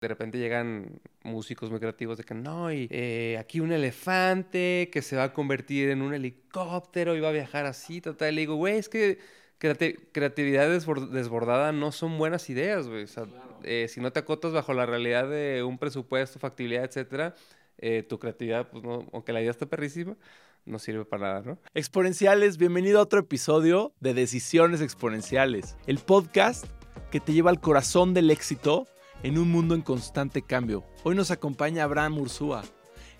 [0.00, 5.02] De repente llegan músicos muy creativos de que no, y eh, aquí un elefante que
[5.02, 8.32] se va a convertir en un helicóptero y va a viajar así, total.
[8.32, 9.18] Y le digo, güey, es que
[9.58, 13.04] creatividad desbordada no son buenas ideas, güey.
[13.04, 13.26] O sea,
[13.62, 17.34] eh, si no te acotas bajo la realidad de un presupuesto, factibilidad, etcétera,
[17.76, 20.16] eh, tu creatividad, pues no, aunque la idea esté perrísima,
[20.64, 21.58] no sirve para nada, ¿no?
[21.74, 26.64] Exponenciales, bienvenido a otro episodio de Decisiones Exponenciales, el podcast
[27.10, 28.86] que te lleva al corazón del éxito
[29.22, 30.84] en un mundo en constante cambio.
[31.04, 32.62] Hoy nos acompaña Abraham Ursúa,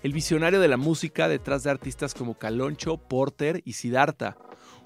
[0.03, 4.37] el visionario de la música detrás de artistas como Caloncho, Porter y Siddhartha.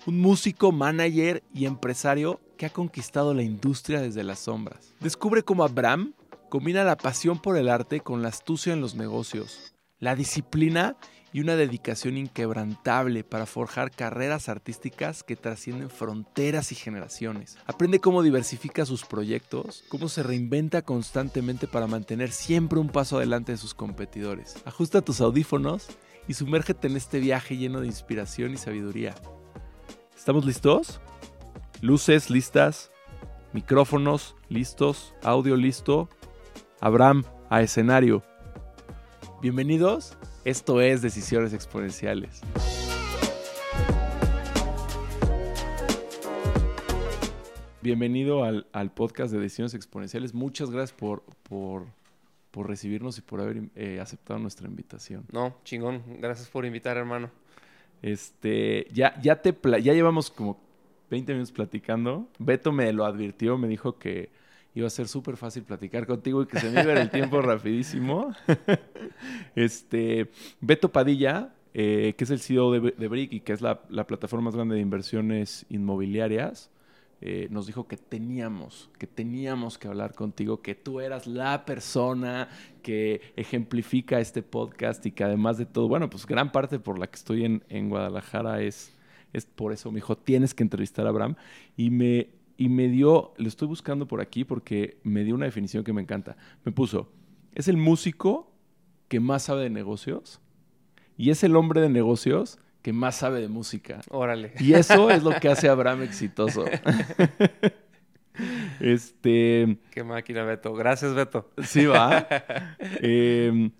[0.05, 4.93] Un músico, manager y empresario que ha conquistado la industria desde las sombras.
[4.99, 6.13] Descubre cómo Abraham
[6.49, 10.97] combina la pasión por el arte con la astucia en los negocios, la disciplina
[11.35, 17.57] y una dedicación inquebrantable para forjar carreras artísticas que trascienden fronteras y generaciones.
[17.65, 23.51] Aprende cómo diversifica sus proyectos, cómo se reinventa constantemente para mantener siempre un paso adelante
[23.51, 24.55] de sus competidores.
[24.63, 25.87] Ajusta tus audífonos
[26.25, 29.13] y sumérgete en este viaje lleno de inspiración y sabiduría.
[30.15, 31.01] ¿Estamos listos?
[31.81, 32.91] Luces listas,
[33.51, 36.07] micrófonos listos, audio listo.
[36.79, 38.23] Abraham, a escenario.
[39.41, 42.41] Bienvenidos esto es Decisiones Exponenciales.
[47.81, 50.35] Bienvenido al, podcast de Decisiones Exponenciales.
[50.35, 51.87] Muchas gracias por, por,
[52.67, 55.25] recibirnos y por haber eh, aceptado nuestra invitación.
[55.31, 56.03] No, chingón.
[56.19, 57.31] Gracias por invitar, hermano.
[58.03, 59.51] Este, ya, ya, te
[59.81, 60.61] ya llevamos como
[61.09, 62.27] 20 minutos platicando.
[62.37, 64.29] Beto me lo advirtió, me dijo que
[64.75, 68.35] iba a ser súper fácil platicar contigo y que se me iba el tiempo rapidísimo.
[69.55, 73.81] este, Beto Padilla, eh, que es el CEO de, de Brick y que es la,
[73.81, 76.69] plataforma más grande de inversiones inmobiliarias,
[77.21, 82.49] eh, nos dijo que teníamos, que teníamos que hablar contigo, que tú eras la persona
[82.83, 87.07] que ejemplifica este podcast y que además de todo, bueno, pues gran parte por la
[87.07, 88.93] que estoy en, en Guadalajara es,
[89.31, 91.35] es por eso me dijo, tienes que entrevistar a Abraham.
[91.77, 92.27] Y me
[92.57, 96.01] y me dio, lo estoy buscando por aquí porque me dio una definición que me
[96.01, 96.37] encanta.
[96.63, 97.11] Me puso,
[97.53, 98.51] es el músico
[99.07, 100.39] que más sabe de negocios
[101.17, 104.01] y es el hombre de negocios que más sabe de música.
[104.09, 104.53] Órale.
[104.59, 106.65] Y eso es lo que hace a Abraham exitoso.
[108.79, 109.77] este.
[109.91, 110.73] Qué máquina, Beto.
[110.73, 111.49] Gracias, Beto.
[111.63, 112.27] Sí, va.
[113.01, 113.71] eh,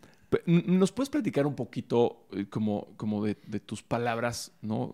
[0.46, 4.94] ¿Nos puedes platicar un poquito eh, como, como de, tus palabras, ¿no?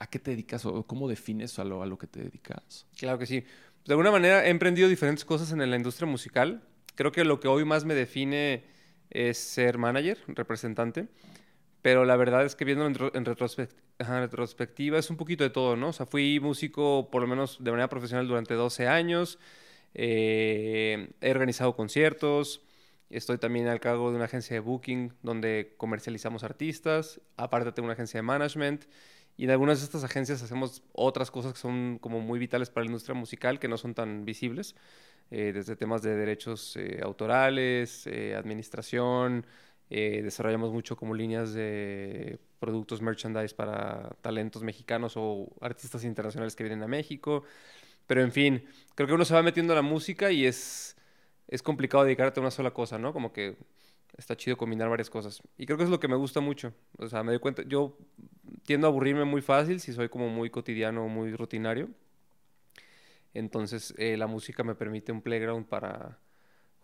[0.00, 2.86] ¿A qué te dedicas o cómo defines a lo, a lo que te dedicas?
[2.96, 3.44] Claro que sí.
[3.84, 6.62] De alguna manera he emprendido diferentes cosas en la industria musical.
[6.94, 8.64] Creo que lo que hoy más me define
[9.10, 11.08] es ser manager, representante.
[11.82, 15.88] Pero la verdad es que viendo en, retrospectiva es un poquito de todo, ¿no?
[15.88, 19.38] O sea, fui músico por lo menos de manera profesional durante 12 años.
[19.94, 22.62] Eh, he organizado conciertos.
[23.12, 27.20] Estoy también al cargo de una agencia de booking donde comercializamos artistas.
[27.36, 28.86] Aparte tengo una agencia de management.
[29.36, 32.84] Y en algunas de estas agencias hacemos otras cosas que son como muy vitales para
[32.84, 34.74] la industria musical que no son tan visibles.
[35.30, 39.46] Eh, desde temas de derechos eh, autorales, eh, administración.
[39.90, 46.82] desarrollamos mucho como líneas de productos merchandise para talentos mexicanos o artistas internacionales que vienen
[46.82, 47.44] a México.
[48.06, 50.96] Pero en fin, creo que uno se va metiendo a la música y es
[51.52, 53.12] es complicado dedicarte a una sola cosa, ¿no?
[53.12, 53.58] Como que
[54.16, 55.42] está chido combinar varias cosas.
[55.58, 56.72] Y creo que es lo que me gusta mucho.
[56.96, 57.98] O sea, me doy cuenta, yo
[58.64, 61.90] tiendo a aburrirme muy fácil si soy como muy cotidiano, muy rutinario.
[63.34, 66.18] Entonces, eh, la música me permite un playground para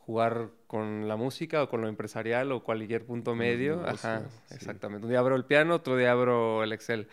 [0.09, 3.87] jugar con la música o con lo empresarial o cualquier punto medio.
[3.87, 5.05] Ajá, exactamente.
[5.05, 7.09] Un día abro el piano, otro día abro el Excel.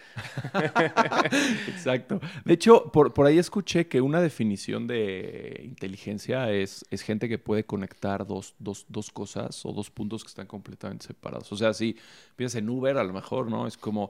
[1.67, 2.21] Exacto.
[2.45, 7.37] De hecho, por, por, ahí escuché que una definición de inteligencia es, es gente que
[7.37, 11.51] puede conectar dos, dos, dos, cosas o dos puntos que están completamente separados.
[11.51, 11.97] O sea, si
[12.37, 13.67] piensas en Uber, a lo mejor, ¿no?
[13.67, 14.09] Es como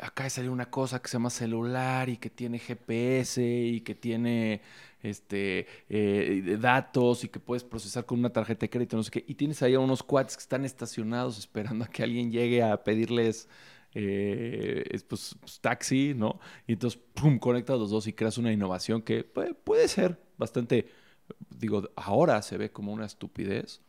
[0.00, 4.60] acá salió una cosa que se llama celular y que tiene GPS y que tiene
[5.02, 9.24] este, eh, datos y que puedes procesar con una tarjeta de crédito, no sé qué.
[9.26, 12.82] Y tienes ahí a unos cuates que están estacionados esperando a que alguien llegue a
[12.82, 13.48] pedirles
[13.94, 16.40] eh, pues, pues, taxi, ¿no?
[16.66, 20.88] Y entonces, pum, conectas los dos y creas una innovación que puede, ser bastante,
[21.50, 23.80] digo, ahora se ve como una estupidez.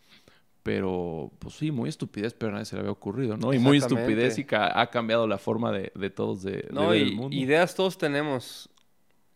[0.61, 3.53] Pero, pues sí, muy estupidez, pero a nadie se le había ocurrido, ¿no?
[3.53, 7.35] Y muy estupidez y ha cambiado la forma de, todos de, no, ver el mundo.
[7.35, 8.69] Ideas todos tenemos.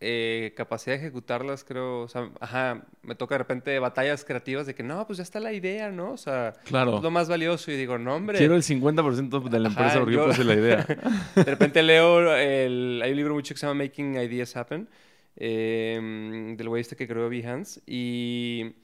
[0.00, 4.76] Eh, capacidad de ejecutarlas, creo, o sea, ajá, me toca de repente batallas creativas de
[4.76, 6.12] que no, pues ya está la idea, ¿no?
[6.12, 6.98] O sea, claro.
[6.98, 8.38] es lo más valioso y digo, no, hombre.
[8.38, 10.86] Quiero el 50% de la empresa porque yo puse la idea.
[11.34, 14.88] de repente leo, el, hay un libro mucho que se llama Making Ideas Happen,
[15.34, 18.76] em, del güey este que creó Behance, y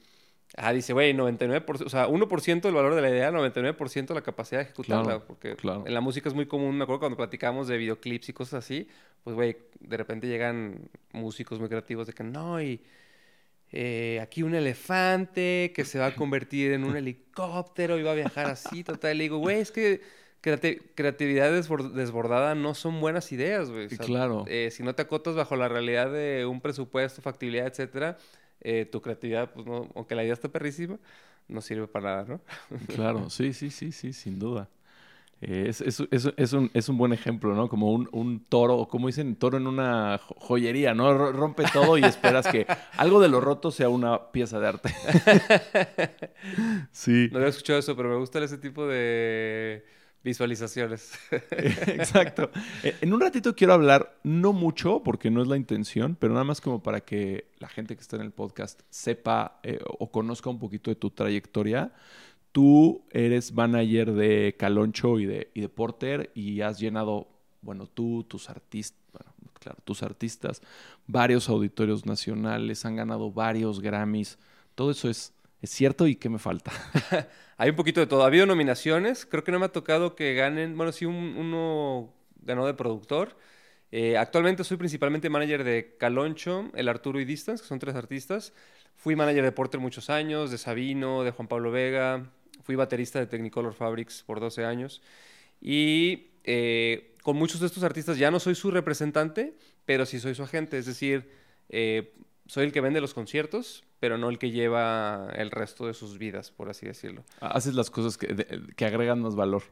[0.57, 4.59] Ah, dice, güey, 99%, o sea, 1% del valor de la idea, 99% la capacidad
[4.59, 5.03] de ejecutarla.
[5.03, 5.83] Claro, porque claro.
[5.85, 8.87] en la música es muy común, me acuerdo cuando platicábamos de videoclips y cosas así,
[9.25, 12.81] pues, güey, de repente llegan músicos muy creativos de que no, y
[13.71, 18.15] eh, aquí un elefante que se va a convertir en un helicóptero y va a
[18.15, 19.15] viajar así, total.
[19.15, 20.01] Y le digo, güey, es que
[20.41, 23.87] creati- creatividad desbor- desbordada no son buenas ideas, güey.
[23.87, 24.45] O sea, Claro.
[24.47, 28.17] eh, si no te acotas bajo la realidad de un presupuesto, factibilidad, etcétera,
[28.61, 30.97] eh, tu creatividad, pues no, aunque la idea esté perrísima,
[31.47, 32.41] no sirve para nada, ¿no?
[32.87, 34.69] Claro, sí, sí, sí, sí, sin duda.
[35.41, 37.69] Eh, Es, es- es- es un, es un buen ejemplo, ¿no?
[37.69, 41.13] Como un, un toro, como dicen, toro en una jo- joyería, ¿no?
[41.13, 42.65] Ro- Rompe todo y esperas que
[42.97, 44.93] algo de lo roto sea una pieza de arte.
[46.91, 49.85] sí, No había escuchado eso, pero me gusta ese tipo de
[50.25, 51.13] visualizaciones.
[51.51, 52.49] exacto.
[52.83, 56.43] Eh, En un ratito quiero hablar, no mucho, porque no es la intención, pero nada
[56.43, 60.49] más como para que la gente que está en el podcast sepa eh, o conozca
[60.49, 61.93] un poquito de tu trayectoria.
[62.51, 67.27] Tú eres manager de Caloncho y de, y de Porter y has llenado,
[67.61, 69.23] bueno, tú, tus artistas,
[69.59, 70.61] claro, tus artistas,
[71.05, 74.39] varios auditorios nacionales, han ganado varios Grammys.
[74.73, 76.71] Todo eso es, es cierto y qué me falta.
[77.57, 78.23] Hay un poquito de todo.
[78.23, 79.25] Ha habido nominaciones.
[79.25, 80.77] Creo que no me ha tocado que ganen.
[80.77, 83.37] Bueno, sí, un- uno ganó de productor.
[83.91, 88.53] Eh, actualmente soy principalmente manager de Caloncho, El Arturo y Distance, que son tres artistas.
[88.95, 92.31] Fui manager de Porter muchos años, de Sabino, de Juan Pablo Vega.
[92.63, 95.01] Fui baterista de Technicolor Fabrics por 12 años.
[95.61, 99.55] Y eh, con muchos de estos artistas ya no soy su representante,
[99.85, 100.77] pero sí soy su agente.
[100.77, 101.29] Es decir,
[101.69, 102.13] eh,
[102.47, 106.17] soy el que vende los conciertos, pero no el que lleva el resto de sus
[106.17, 107.23] vidas, por así decirlo.
[107.39, 109.63] Haces las cosas que, de- que agregan más valor.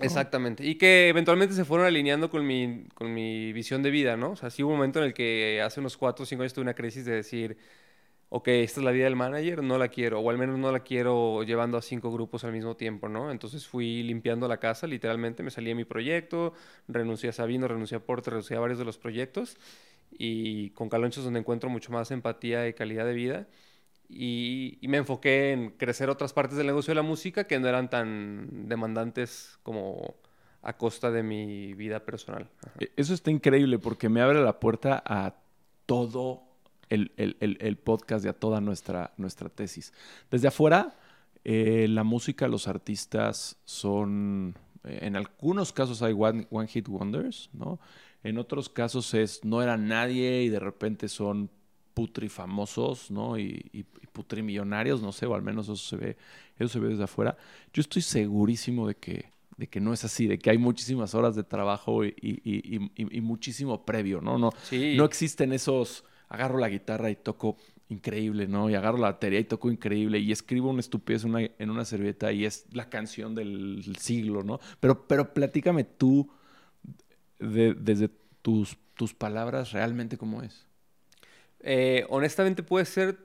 [0.00, 0.64] Exactamente.
[0.66, 4.30] Y que eventualmente se fueron alineando con mi, con mi visión de vida, ¿no?
[4.32, 6.54] O sea, sí hubo un momento en el que hace unos cuatro o cinco años
[6.54, 7.56] tuve una crisis de decir,
[8.30, 10.80] ok, esta es la vida del manager, no la quiero, o al menos no la
[10.80, 13.30] quiero llevando a cinco grupos al mismo tiempo, ¿no?
[13.30, 16.54] Entonces fui limpiando la casa, literalmente, me salí de mi proyecto,
[16.88, 19.58] renuncié a Sabino, renuncié a Porte, renuncié a varios de los proyectos,
[20.18, 23.46] y con Caloncho es donde encuentro mucho más empatía y calidad de vida.
[24.08, 27.66] Y, y me enfoqué en crecer otras partes del negocio de la música que no
[27.68, 30.16] eran tan demandantes como
[30.60, 32.50] a costa de mi vida personal.
[32.62, 32.72] Ajá.
[32.80, 35.34] E- Eso está increíble porque me abre la puerta a
[35.86, 36.42] todo
[36.90, 39.94] el, el- el- el podcast y a toda nuestra, nuestra tesis.
[40.30, 40.94] Desde afuera,
[41.44, 47.48] eh, la música, los artistas son, eh, en algunos casos hay one, one hit wonders,
[47.54, 47.80] ¿no?
[48.24, 51.50] En otros casos es, no era nadie y de repente son
[51.94, 53.38] putrifamosos, ¿no?
[53.38, 53.84] Y, y,
[55.00, 56.16] no sé, o al menos eso se ve,
[56.58, 57.36] eso se ve desde afuera.
[57.72, 61.34] Yo estoy segurísimo de que, de que no es así, de que hay muchísimas horas
[61.34, 62.90] de trabajo y,
[63.22, 64.38] muchísimo previo, ¿no?
[64.38, 64.94] No, Sí.
[64.96, 67.56] no existen esos, agarro la guitarra y toco
[67.88, 68.70] increíble, ¿no?
[68.70, 71.84] Y agarro la batería y toco increíble y escribo una estupidez en una, en una
[71.84, 74.60] servilleta y es la canción del siglo, ¿no?
[74.80, 76.30] Pero, pero platícame tú
[77.42, 78.10] de- desde
[78.42, 80.66] tus, tus palabras realmente cómo es.
[81.60, 83.18] Eh, honestamente puede ser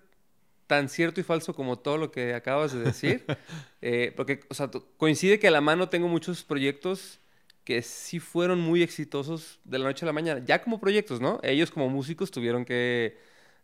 [0.68, 3.26] tan cierto y falso como todo lo que acabas de decir.
[3.82, 7.20] Eh, porque, o sea, coincide que a la mano tengo muchos proyectos
[7.64, 10.44] que sí fueron muy exitosos de la noche a la mañana.
[10.46, 11.40] Ya como proyectos, ¿no?
[11.44, 13.18] Ellos como músicos tuvieron que,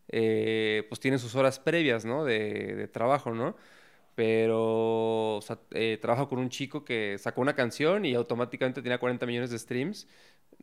[0.09, 2.25] eh, pues tienen sus horas previas, ¿no?
[2.25, 3.55] De, de trabajo, ¿no?
[4.15, 8.99] Pero, o sea, eh, trabajo con un chico que sacó una canción y automáticamente tenía
[8.99, 10.07] 40 millones de streams.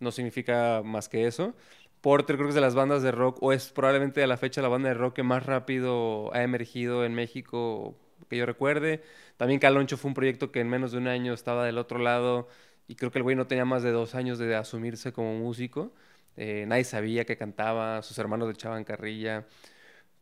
[0.01, 1.55] No significa más que eso.
[2.01, 4.63] Porter creo que es de las bandas de rock, o es probablemente a la fecha
[4.63, 7.97] la banda de rock que más rápido ha emergido en México
[8.29, 9.03] que yo recuerde.
[9.37, 12.49] También Caloncho fue un proyecto que en menos de un año estaba del otro lado
[12.89, 15.93] y creo que el güey no tenía más de dos años de asumirse como músico.
[16.37, 19.47] Eh, nadie sabía que cantaba, sus hermanos le echaban carrilla.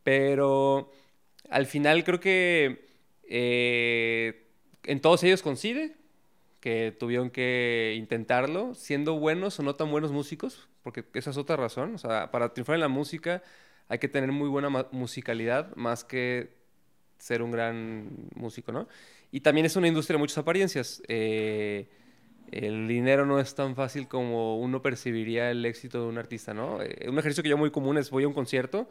[0.03, 0.91] Pero
[1.51, 2.89] al final creo que
[3.29, 4.49] eh,
[4.85, 5.97] en todos ellos coincide
[6.61, 11.57] que tuvieron que intentarlo, siendo buenos o no tan buenos músicos, porque esa es otra
[11.57, 11.95] razón.
[11.95, 13.43] O sea, para triunfar en la música
[13.89, 16.57] hay que tener muy buena musicalidad más que
[17.19, 18.89] ser un gran músico, ¿no?
[19.31, 21.03] Y también es una industria de muchas apariencias.
[21.09, 21.89] Eh,
[22.51, 26.83] el dinero no es tan fácil como uno percibiría el éxito de un artista, ¿no?
[26.83, 28.89] Eh, un ejercicio que yo muy común es voy a un concierto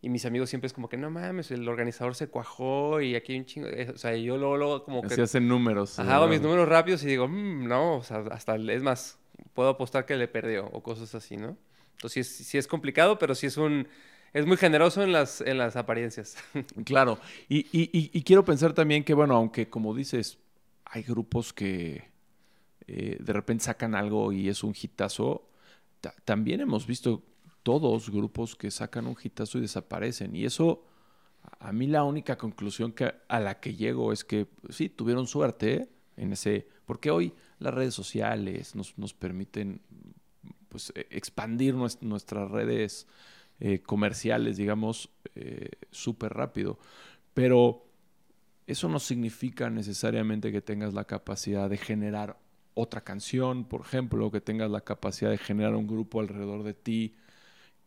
[0.00, 3.32] y mis amigos siempre es como que no mames, el organizador se cuajó y aquí
[3.32, 3.68] hay un chingo.
[3.94, 5.98] o sea, yo luego, luego como que Así hacen números.
[5.98, 9.18] Ajá, hago mis números rápidos y digo, "Mm, no, o sea, hasta es más,
[9.54, 11.56] puedo apostar que le perdió o cosas así, ¿no?
[11.96, 13.88] Entonces sí es, sí es complicado, pero sí es un,
[14.32, 16.36] es muy generoso en las, en las apariencias.
[16.84, 20.38] Claro, y, y- y- y quiero pensar también que, bueno, aunque como dices,
[20.84, 22.04] hay grupos que
[22.86, 25.48] eh, de repente sacan algo y es un hitazo,
[26.00, 27.22] ta- también hemos visto
[27.68, 30.34] todos grupos que sacan un hitazo y desaparecen.
[30.34, 30.84] Y eso
[31.60, 35.86] a mí la única conclusión que, a la que llego es que sí, tuvieron suerte
[36.16, 39.82] en ese, porque hoy las redes sociales nos, nos permiten
[40.70, 43.06] pues, e, expandir nuestras redes
[43.60, 46.78] eh, comerciales, digamos, eh, súper rápido.
[47.34, 47.84] Pero
[48.66, 52.38] eso no significa necesariamente que tengas la capacidad de generar
[52.72, 57.14] otra canción, por ejemplo, que tengas la capacidad de generar un grupo alrededor de ti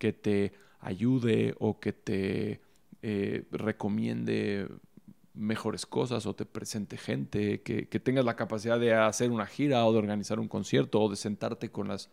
[0.01, 2.59] que te ayude o que te
[3.03, 4.67] eh, recomiende
[5.35, 9.93] mejores cosas o te presente gente, que, tengas la capacidad de hacer una gira o
[9.93, 12.09] de organizar un concierto o de sentarte con las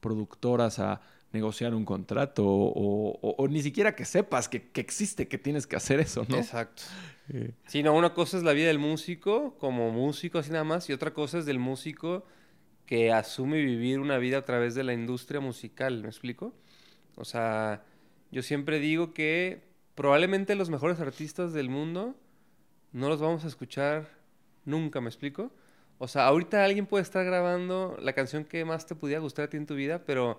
[0.00, 5.76] productoras a negociar un contrato o, ni siquiera que sepas que, existe, que tienes que
[5.76, 6.38] hacer eso, ¿no?
[6.38, 6.82] Exacto.
[7.32, 7.52] Eh.
[7.68, 10.92] Sí, no, una cosa es la vida del músico como músico así nada más y
[10.92, 12.24] otra cosa es del músico
[12.86, 16.52] que asume vivir una vida a través de la industria musical, ¿me explico?
[17.20, 17.84] O sea,
[18.30, 19.62] yo siempre digo que
[19.94, 22.16] probablemente los mejores artistas del mundo
[22.92, 24.08] no los vamos a escuchar
[24.64, 25.52] nunca, ¿me explico?
[25.98, 29.50] O sea, ahorita alguien puede estar grabando la canción que más te pudiera gustar a
[29.50, 30.38] ti en tu vida, pero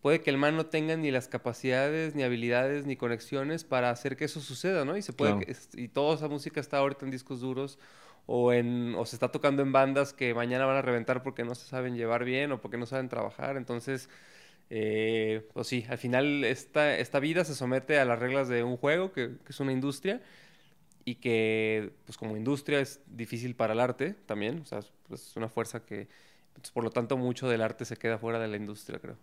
[0.00, 4.16] puede que el man no tenga ni las capacidades, ni habilidades, ni conexiones para hacer
[4.16, 4.96] que eso suceda, ¿no?
[4.96, 7.78] Y se puede y toda esa música está ahorita en discos duros
[8.26, 11.54] o en o se está tocando en bandas que mañana van a reventar porque no
[11.54, 14.08] se saben llevar bien o porque no saben trabajar, entonces
[14.70, 18.76] eh, pues sí, al final esta, esta vida se somete a las reglas de un
[18.76, 20.20] juego que, que es una industria
[21.04, 25.36] y que pues como industria es difícil para el arte también, o sea, pues, es
[25.36, 26.08] una fuerza que
[26.60, 29.16] pues, por lo tanto mucho del arte se queda fuera de la industria, creo.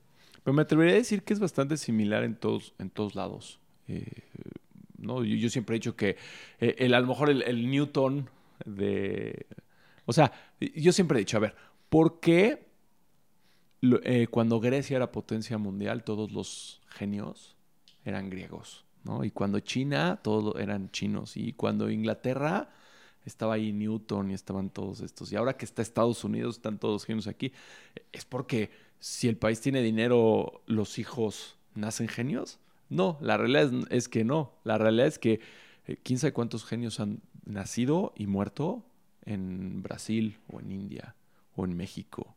[0.44, 3.60] Pero me atrevería a decir que es bastante similar en todos, en todos lados.
[3.88, 4.06] Eh,
[4.98, 5.24] ¿no?
[5.24, 6.18] Yo, siempre he dicho que
[6.60, 8.30] eh, el, a lo mejor el, Newton
[8.66, 9.48] de...
[10.06, 11.56] O sea, yo siempre he dicho, a ver,
[11.90, 12.65] ¿por qué
[14.04, 17.56] eh, cuando Grecia era potencia mundial todos los genios
[18.04, 18.86] eran griegos?
[19.04, 19.24] ¿no?
[19.24, 21.38] Y cuando China, todos eran chinos.
[21.38, 22.70] Y cuando Inglaterra
[23.26, 25.32] estaba ahí Newton y estaban todos estos.
[25.32, 27.54] Y ahora que está Estados Unidos, están todos genios aquí.
[28.12, 32.60] Es porque si el país tiene dinero, los hijos nacen genios.
[32.90, 34.54] No, la realidad es, que no.
[34.64, 35.40] La realidad es que
[35.88, 38.84] eh, quién sabe cuántos genios han nacido y muerto
[39.24, 41.16] en Brasil o en India
[41.56, 42.36] o en México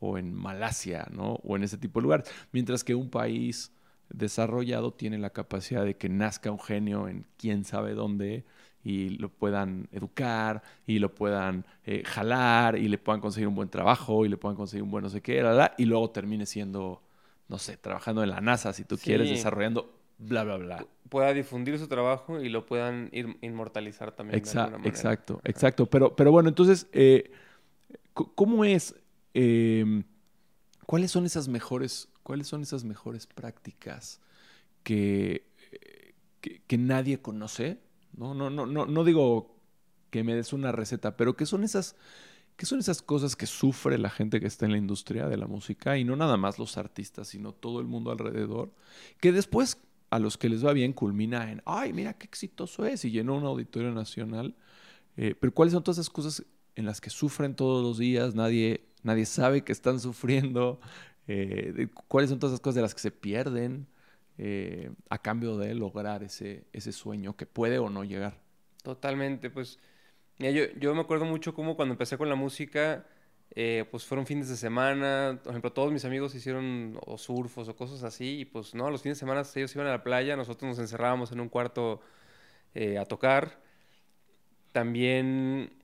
[0.00, 1.34] o en Malasia, ¿no?
[1.44, 2.30] O en ese tipo de lugares.
[2.52, 3.72] Mientras que un país
[4.08, 8.44] desarrollado tiene la capacidad de que nazca un genio en quién sabe dónde
[8.82, 13.68] y lo puedan educar y lo puedan eh, jalar y le puedan conseguir un buen
[13.68, 15.44] trabajo y le puedan conseguir un buen no sé qué,
[15.76, 17.02] y luego termine siendo,
[17.48, 20.86] no sé, trabajando en la NASA, si tú quieres, desarrollando bla, bla, bla.
[21.08, 24.38] Pueda difundir su trabajo y lo puedan ir, inmortalizar también.
[24.84, 25.86] Exacto, exacto.
[25.86, 27.30] Pero, pero bueno, entonces, eh,
[28.14, 28.94] ¿cómo es?
[29.34, 30.04] Em,
[30.86, 34.20] ¿Cuáles son esas mejores, cuáles son esas mejores prácticas
[34.84, 35.46] que,
[36.66, 37.80] que nadie conoce?
[38.16, 39.56] No, no, no, no, no digo
[40.10, 41.96] que me des una receta, pero ¿qué son esas,
[42.56, 45.46] qué son esas cosas que sufre la gente que está en la industria de la
[45.46, 45.98] música?
[45.98, 48.72] Y no nada más los artistas, sino todo el mundo alrededor,
[49.20, 49.78] que después
[50.10, 53.36] a los que les va bien culmina en, ay, mira qué exitoso es, y llenó
[53.36, 54.56] un auditorio nacional.
[55.16, 56.44] Eh, pero ¿cuáles son todas esas cosas
[56.76, 58.34] en las que sufren todos los días?
[58.34, 60.80] Nadie, nadie sabe que están sufriendo.
[61.26, 63.86] Eh, ¿Cuáles son todas esas cosas de las que se pierden?
[64.38, 68.40] Eh, a cambio de lograr ese, ese sueño que puede o no llegar.
[68.82, 69.78] Totalmente, pues
[70.38, 73.06] yo, yo me acuerdo mucho como cuando empecé con la música,
[73.54, 77.76] eh, pues fueron fines de semana, por ejemplo, todos mis amigos hicieron o surfos o
[77.76, 80.70] cosas así, y pues no, los fines de semana ellos iban a la playa, nosotros
[80.70, 82.00] nos encerrábamos en un cuarto
[82.98, 83.60] a tocar.
[84.72, 85.79] También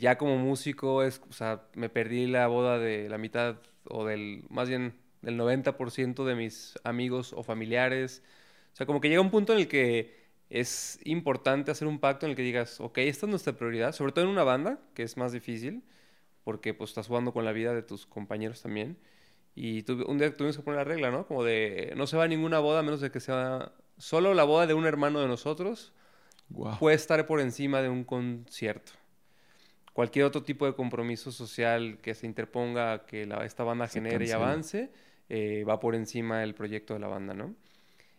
[0.00, 4.44] ya como músico, es, o sea, me perdí la boda de la mitad, o del,
[4.50, 8.22] más bien del 90% de mis amigos o familiares.
[8.72, 10.18] O sea, como que llega un punto en el que
[10.50, 14.12] es importante hacer un pacto en el que digas, ok, esta es nuestra prioridad, sobre
[14.12, 15.84] todo en una banda, que es más difícil,
[16.44, 18.98] porque pues estás jugando con la vida de tus compañeros también.
[19.54, 21.26] Y un día tuvimos que poner la regla, ¿no?
[21.26, 24.44] Como de, no se va a ninguna boda a menos de que sea solo la
[24.44, 25.92] boda de un hermano de nosotros.
[26.78, 28.92] Puede estar por encima de un concierto.
[29.98, 34.30] Cualquier otro tipo de compromiso social que se interponga que la, esta banda genere y
[34.30, 34.92] avance
[35.28, 37.56] eh, va por encima del proyecto de la banda, ¿no?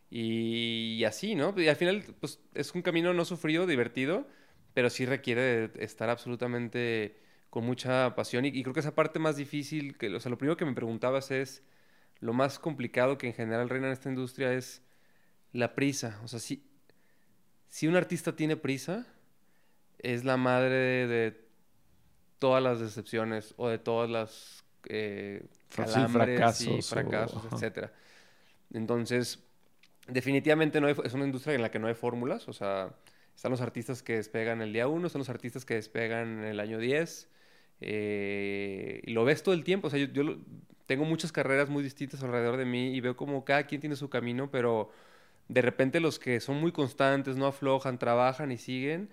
[0.09, 1.53] Y, así, ¿no?
[1.55, 4.27] Y al final, pues es un camino no sufrido, divertido,
[4.73, 7.15] pero sí requiere estar absolutamente
[7.49, 8.43] con mucha pasión.
[8.43, 11.31] Y, creo que esa parte más difícil, que, o sea, lo primero que me preguntabas
[11.31, 11.63] es,
[12.19, 14.81] lo más complicado que en general reina en esta industria es
[15.53, 16.19] la prisa.
[16.25, 16.61] O sea, si,
[17.69, 19.07] si un artista tiene prisa,
[19.99, 21.48] es la madre de
[22.39, 27.93] todas las decepciones o de todas las eh, calambres fracasos, y fracasos, etcétera.
[28.73, 29.39] Entonces,
[30.07, 32.95] definitivamente no hay- es una industria en la que no hay fórmulas, o sea,
[33.35, 36.79] están los artistas que despegan el día 1, están los artistas que despegan el año
[36.79, 37.29] 10,
[37.81, 40.39] eh, y lo ves todo el tiempo, o sea, yo, yo lo-
[40.85, 44.09] tengo muchas carreras muy distintas alrededor de mí y veo como cada quien tiene su
[44.09, 44.91] camino, pero
[45.49, 49.09] de repente los que son muy constantes, no aflojan, trabajan y siguen,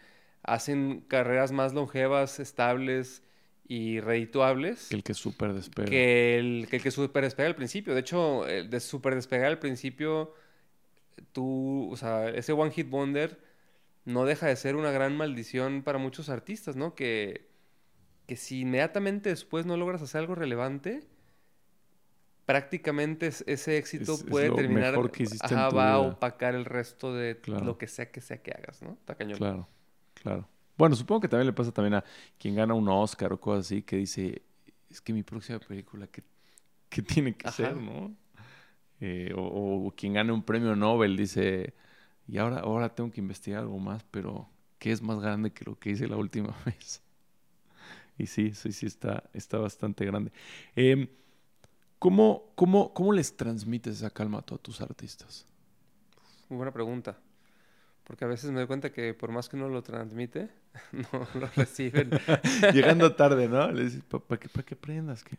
[0.47, 3.23] hacen carreras más longevas, estables
[3.69, 5.89] y redituables El que súper despega.
[5.91, 7.95] que el que, el que super despega al principio.
[7.95, 10.33] De hecho, el de super despegar al principio,
[11.33, 13.41] tú, o sea, ese One Hit Wonder
[14.05, 16.95] no deja de ser una gran maldición para muchos artistas, ¿no?
[16.95, 17.49] Que,
[18.27, 21.03] que si inmediatamente después no logras hacer algo relevante,
[22.45, 27.13] prácticamente es- ese éxito Es- puede terminar, mejor que ajá, va a opacar el resto
[27.15, 27.65] de Claro.
[27.65, 28.93] lo que sea que sea que hagas, ¿no?
[28.93, 29.39] Está cañón.
[29.39, 29.69] Claro,
[30.27, 30.49] claro.
[30.77, 32.05] Bueno, supongo que también le pasa también a
[32.39, 34.43] quien gana un Oscar o cosas así, que dice,
[34.91, 36.23] es que mi próxima película, ¿qué,
[36.91, 37.49] qué tiene que Ajá.
[37.49, 38.17] ser, no?
[39.01, 41.75] Eh, o, o quien gana un premio Nobel dice,
[42.29, 45.79] y ahora, ahora tengo que investigar algo más, pero ¿qué es más grande que lo
[45.79, 47.03] que hice la última vez?
[48.19, 50.33] Y sí, sí, sí, está, está bastante grande.
[50.75, 51.09] Em,
[51.99, 55.47] ¿cómo, cómo, ¿Cómo les transmites esa calma a todos tus artistas?
[56.49, 57.21] Muy buena pregunta.
[58.07, 60.49] Porque a veces me doy cuenta que por más que uno lo transmite,
[60.93, 62.11] no lo reciben.
[62.73, 63.71] Llegando tarde, ¿no?
[63.73, 65.25] Le dices, ¿para qué, pa' qué aprendas?
[65.25, 65.37] ¿Qué?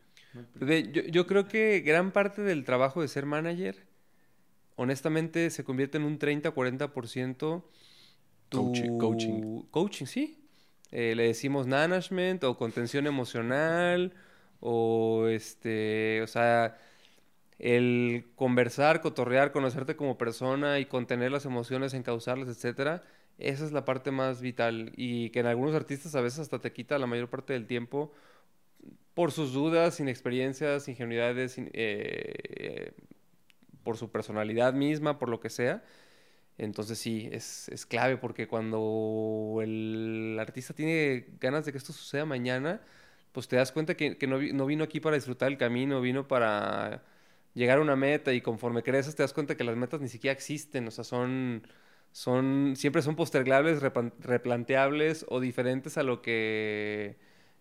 [1.12, 3.88] Yo creo que gran parte del trabajo de ser manager,
[4.76, 7.64] honestamente, se convierte en un 30-40%
[8.50, 9.62] tu Coaching- coaching.
[9.72, 10.44] coaching, sí.
[10.92, 14.14] Eh, le decimos management o contención emocional
[14.60, 16.78] o este, o sea,
[17.60, 23.04] el conversar, cotorrear, conocerte como persona y contener las emociones, encauzarlas, etcétera.
[23.40, 26.74] Esa es la parte más vital y que en algunos artistas a veces hasta te
[26.74, 28.12] quita la mayor parte del tiempo
[29.14, 32.94] por sus dudas, inexperiencias, ingenuidades, in- eh,
[33.84, 35.84] por su personalidad misma, por lo que sea.
[36.58, 42.26] Entonces sí, es, es clave porque cuando el artista tiene ganas de que esto suceda
[42.26, 42.82] mañana,
[43.32, 47.04] pues te das cuenta que, no vino aquí para disfrutar el camino, vino para
[47.58, 50.34] llegar a una meta y conforme creces te das cuenta que las metas ni siquiera
[50.34, 51.68] existen, o sea, son,
[52.12, 53.82] son, siempre son postergables,
[54.20, 57.18] replanteables o diferentes a lo que,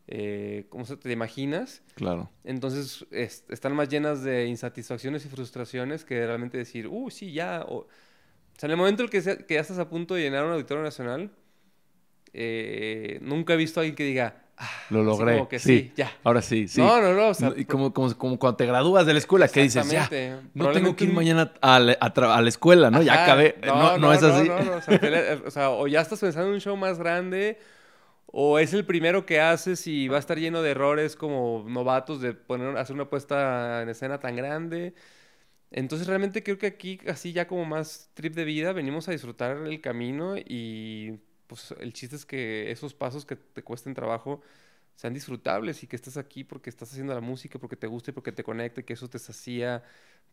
[0.09, 1.83] eh, ¿cómo se te imaginas?
[1.95, 2.31] Claro.
[2.45, 7.65] Entonces es- están más llenas de insatisfacciones y frustraciones que realmente decir, uh, sí, ya.
[7.69, 7.89] O, o
[8.59, 10.53] sea, en el momento en el que, que ya estás a punto de llenar un
[10.53, 11.31] auditorio nacional,
[12.33, 14.46] eh, nunca he visto a alguien que diga,
[14.91, 15.33] Lo así logré.
[15.35, 15.79] como que sí.
[15.79, 16.13] sí, ya.
[16.25, 16.81] Ahora sí, sí.
[16.81, 17.29] No, no, no.
[17.29, 19.89] O sea, No, y como, como, como cuando te gradúas de la escuela, que dices,
[19.91, 20.09] ya,
[20.55, 23.03] no tengo que ir mañana a la, a a la escuela, ¿no?
[23.03, 23.57] Ya acabé.
[23.67, 24.49] No, no, es así.
[24.49, 26.99] No, no, O, sea, te- o sea, o ya estás pensando en un show más
[26.99, 27.59] grande,
[28.27, 32.21] o es el primero que haces y va a estar lleno de errores como novatos
[32.21, 34.95] de poner, hacer una puesta en escena tan grande.
[35.71, 39.57] Entonces realmente creo que aquí, así ya como más trip de vida, venimos a disfrutar
[39.67, 44.41] el camino y pues el chiste es que esos pasos que te cuesten trabajo
[44.97, 48.15] sean disfrutables y que estés aquí porque estás haciendo la música, porque te gusta y
[48.15, 49.83] porque te conecta que eso te sacía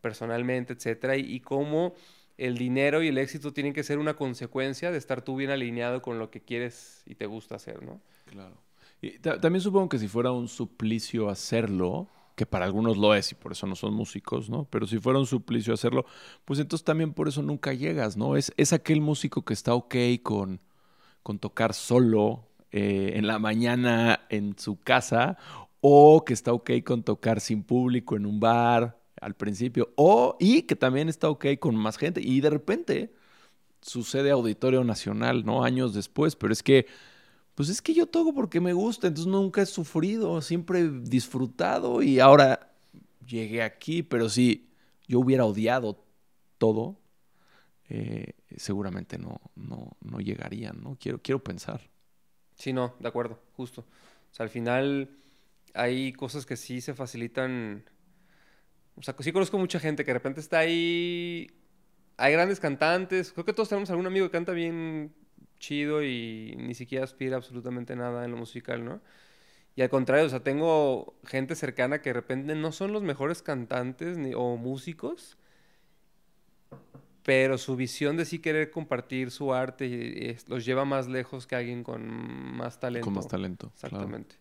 [0.00, 1.94] personalmente, etcétera, y, cómo
[2.36, 6.02] el dinero y el éxito tienen que ser una consecuencia de estar tú bien alineado
[6.02, 8.00] con lo que quieres y te gusta hacer, ¿no?
[8.26, 8.56] Claro.
[9.00, 13.32] Y ta- también supongo que si fuera un suplicio hacerlo, que para algunos lo es
[13.32, 14.66] y por eso no son músicos, ¿no?
[14.70, 16.04] Pero si fuera un suplicio hacerlo,
[16.44, 18.36] pues entonces también por eso nunca llegas, ¿no?
[18.36, 20.60] Es, es aquel músico que está ok con,
[21.24, 25.36] con tocar solo eh, en la mañana en su casa
[25.80, 30.62] o que está ok con tocar sin público en un bar al principio o y
[30.62, 33.14] que también está ok con más gente y de repente
[33.80, 35.64] sucede Auditorio Nacional, ¿no?
[35.64, 36.86] Años después, pero es que
[37.54, 42.02] pues es que yo toco porque me gusta, entonces nunca he sufrido, siempre he disfrutado
[42.02, 42.74] y ahora
[43.26, 44.68] llegué aquí, pero si
[45.06, 46.04] yo hubiera odiado
[46.58, 46.98] todo,
[47.88, 50.96] eh, seguramente no, no, no llegarían, ¿no?
[50.98, 51.90] Quiero, quiero pensar.
[52.54, 53.82] Sí, no, de acuerdo, justo.
[53.82, 55.10] O sea, al final
[55.74, 57.84] hay cosas que sí se facilitan.
[58.96, 61.50] O sea, sí conozco mucha gente que de repente está ahí.
[62.16, 63.32] Hay grandes cantantes.
[63.32, 65.14] Creo que todos tenemos algún amigo que canta bien
[65.58, 69.00] chido y ni siquiera aspira absolutamente nada en lo musical, ¿no?
[69.76, 73.42] Y al contrario, o sea, tengo gente cercana que de repente no son los mejores
[73.42, 75.36] cantantes ni, o músicos,
[77.24, 81.56] pero su visión de sí querer compartir su arte es- los lleva más lejos que
[81.56, 82.06] alguien con
[82.56, 83.06] más talento.
[83.06, 83.70] Con más talento.
[83.80, 83.96] claro.
[83.96, 84.36] Exactamente.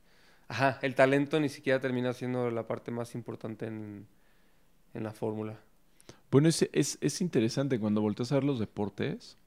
[0.50, 4.06] Ajá, el talento ni siquiera termina siendo la parte más importante en,
[4.94, 5.60] en la fórmula.
[6.30, 9.38] Bueno, es, es, es interesante cuando volteas a ver los deportes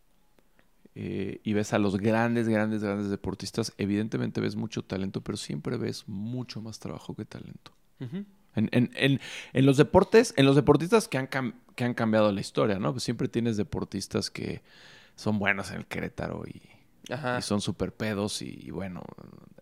[0.95, 5.77] eh, y ves a los grandes, grandes, grandes deportistas, evidentemente ves mucho talento, pero siempre
[5.77, 7.73] ves mucho más trabajo que talento.
[8.57, 9.21] En, en, en,
[9.53, 12.93] en los deportes, en los deportistas que han, que han cambiado la historia, ¿no?
[12.93, 14.63] Pues siempre tienes deportistas que
[15.15, 16.63] son buenos en el Querétaro y,
[17.13, 17.39] Ajá.
[17.39, 19.03] y son súper pedos y, y bueno.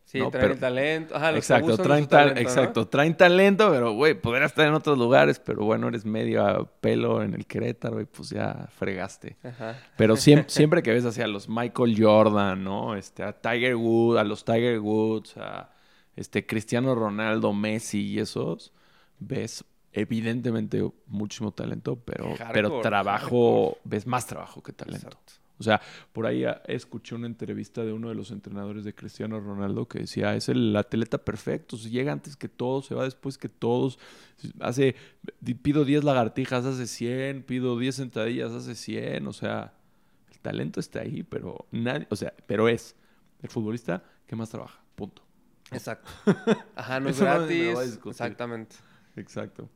[0.05, 0.31] Sí, ¿no?
[0.31, 1.17] traen Pero- talento.
[1.17, 2.41] Ajá, los exacto, traen talento, ¿no?
[2.41, 6.65] exacto, traen talento, pero güey, podrías estar en otros lugares, pero bueno, eres medio a
[6.81, 9.37] pelo en el Querétaro y pues ya fregaste.
[9.43, 9.77] Ajá.
[9.97, 12.95] Pero siempre, siempre que ves hacia los Michael Jordan, ¿no?
[12.95, 15.71] Este, a Tiger Woods, a los Tiger Woods, a
[16.15, 18.73] este Cristiano Ronaldo, Messi y esos,
[19.19, 25.07] ves evidentemente muchísimo talento, pero, Hardcore, pero trabajo, ves más trabajo que talento.
[25.07, 25.45] Exacto.
[25.59, 25.81] O sea,
[26.13, 30.01] por ahí ah, escuché una entrevista de uno de los entrenadores de Cristiano Ronaldo que
[30.01, 34.01] decía, es el atleta perfecto, si llega antes que todos, se va después que todos,
[34.59, 34.97] hace,
[35.63, 39.75] pido 10 lagartijas, hace 100, pido 10 sentadillas, hace 100, o sea,
[40.33, 42.97] el talento está ahí, pero nadie, o sea, pero es
[43.41, 45.23] el futbolista que más trabaja, punto.
[45.71, 46.11] Exacto.
[46.75, 48.01] Ajá, no es gratis.
[48.05, 48.77] Exactamente.
[49.17, 49.69] Exacto.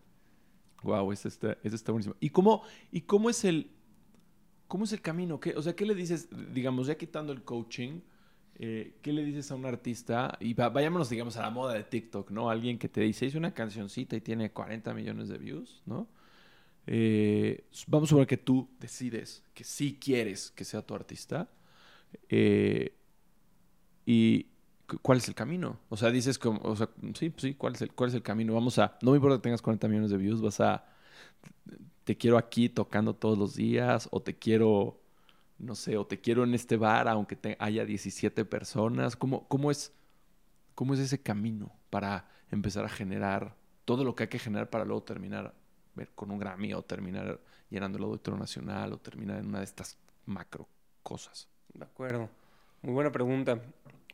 [0.83, 2.16] Wow, ese está, está buenísimo.
[2.20, 3.72] ¿Y cómo, ¿Y cómo es el
[4.68, 5.40] cómo es el camino?
[5.40, 8.01] ¿Qué, o sea, ¿qué le dices, digamos, ya quitando el coaching,
[8.57, 10.37] eh, qué le dices a un artista?
[10.40, 12.51] Y va- vayámonos, digamos, a la moda de TikTok, ¿no?
[12.51, 16.09] Alguien que te dice, hice una cancioncita y tiene 40 millones de views, ¿no?
[16.87, 21.51] Eh, vamos a ver que tú decides que sí quieres que sea tu artista.
[22.31, 22.94] eh,
[24.07, 24.46] y
[25.03, 25.79] ¿cuál es el camino?
[25.88, 28.55] O sea, dices como, o sea, sí, sí, ¿cuál es el, cuál es el camino?
[28.55, 30.85] Vamos a, no me importa que tengas 40 millones de views, vas a,
[32.05, 35.01] te quiero aquí tocando todos los días, o te quiero,
[35.59, 39.16] no sé, o te quiero en este bar aunque te, haya 17 personas.
[39.16, 39.92] ¿Cómo, cómo, es,
[40.74, 44.85] ¿Cómo es ese camino para empezar a generar todo lo que hay que generar para
[44.85, 45.55] luego terminar
[46.14, 49.98] con un Grammy o terminar llenando el Auditorio Nacional o terminar en una de estas
[50.27, 50.68] macro
[51.03, 51.48] cosas?
[51.74, 52.29] De acuerdo.
[52.83, 53.61] Muy buena pregunta.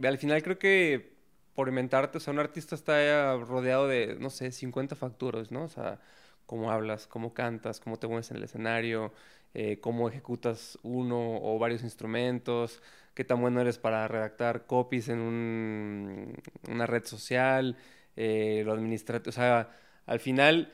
[0.02, 1.14] Al final creo que
[1.54, 5.64] por inventarte, o sea, un artista está rodeado de, no sé, 50 facturas, ¿no?
[5.64, 6.00] O sea,
[6.46, 9.12] cómo hablas, cómo cantas, cómo te mueves en el escenario,
[9.54, 12.82] eh, cómo ejecutas uno o varios instrumentos,
[13.14, 16.34] qué tan bueno eres para redactar copies en un-
[16.68, 17.76] una red social,
[18.16, 19.70] eh, lo administrativo, o sea,
[20.06, 20.72] al final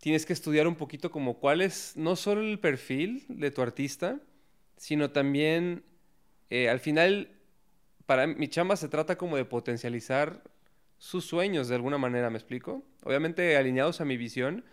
[0.00, 4.20] tienes que estudiar un poquito como cuál es no solo el perfil de tu artista,
[4.76, 5.84] sino también
[6.50, 7.30] eh, al final,
[8.06, 10.42] para mi chamba se trata como de potencializar
[10.98, 12.82] sus sueños de alguna manera, ¿me explico?
[13.02, 14.64] Obviamente alineados a mi visión,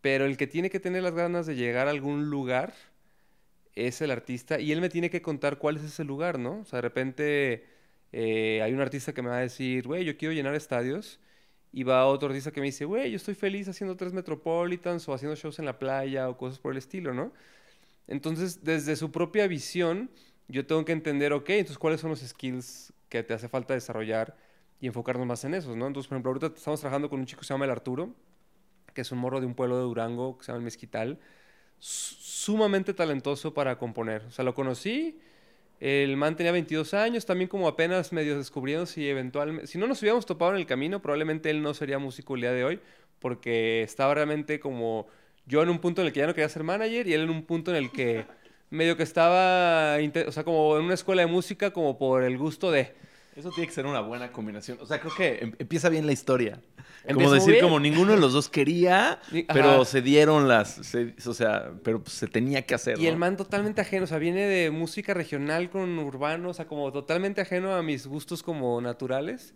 [0.00, 2.74] pero el que tiene que tener las ganas de llegar a algún lugar
[3.74, 6.60] es el artista y él me tiene que contar cuál es ese lugar, ¿no?
[6.60, 7.66] O sea, de repente
[8.12, 11.20] eh, hay un artista que me va a decir, güey, yo quiero llenar estadios.
[11.72, 15.14] Y va otro artista que me dice, güey, yo estoy feliz haciendo tres Metropolitans o
[15.14, 17.32] haciendo shows en la playa o cosas por el estilo, ¿no?
[18.06, 20.10] Entonces, desde su propia visión,
[20.48, 24.36] yo tengo que entender, ok, entonces cuáles son los skills que te hace falta desarrollar
[24.80, 25.86] y enfocarnos más en esos, ¿no?
[25.86, 28.14] Entonces, por ejemplo, ahorita estamos trabajando con un chico que se llama el Arturo,
[28.94, 31.18] que es un morro de un pueblo de Durango que se llama el Mezquital,
[31.78, 34.22] su- sumamente talentoso para componer.
[34.28, 35.18] O sea, lo conocí,
[35.80, 40.00] el man tenía 22 años, también como apenas medio descubriendo si eventualmente, si no nos
[40.02, 42.80] hubiéramos topado en el camino, probablemente él no sería músico el día de hoy,
[43.18, 45.06] porque estaba realmente como
[45.46, 47.30] yo en un punto en el que ya no quería ser manager y él en
[47.30, 48.26] un punto en el que
[48.70, 52.70] medio que estaba, o sea, como en una escuela de música, como por el gusto
[52.70, 52.92] de...
[53.36, 54.78] Eso tiene que ser una buena combinación.
[54.80, 56.54] O sea, creo que em- empieza bien la historia.
[57.06, 57.64] Como Empieza muy decir, bien.
[57.64, 59.20] como ninguno de los dos quería,
[59.52, 59.84] pero ajá.
[59.84, 60.70] se dieron las.
[60.74, 62.98] se- o sea, pero pues, se tenía que hacer.
[62.98, 66.66] Y el man totalmente ajeno, o sea, viene de música regional con urbano, o sea,
[66.66, 69.52] como totalmente ajeno a mis gustos como naturales.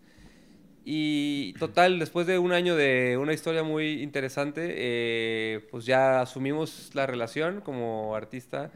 [0.85, 6.91] Y total, después de un año de una historia muy interesante, eh, pues ya asumimos
[6.93, 8.71] la relación como artista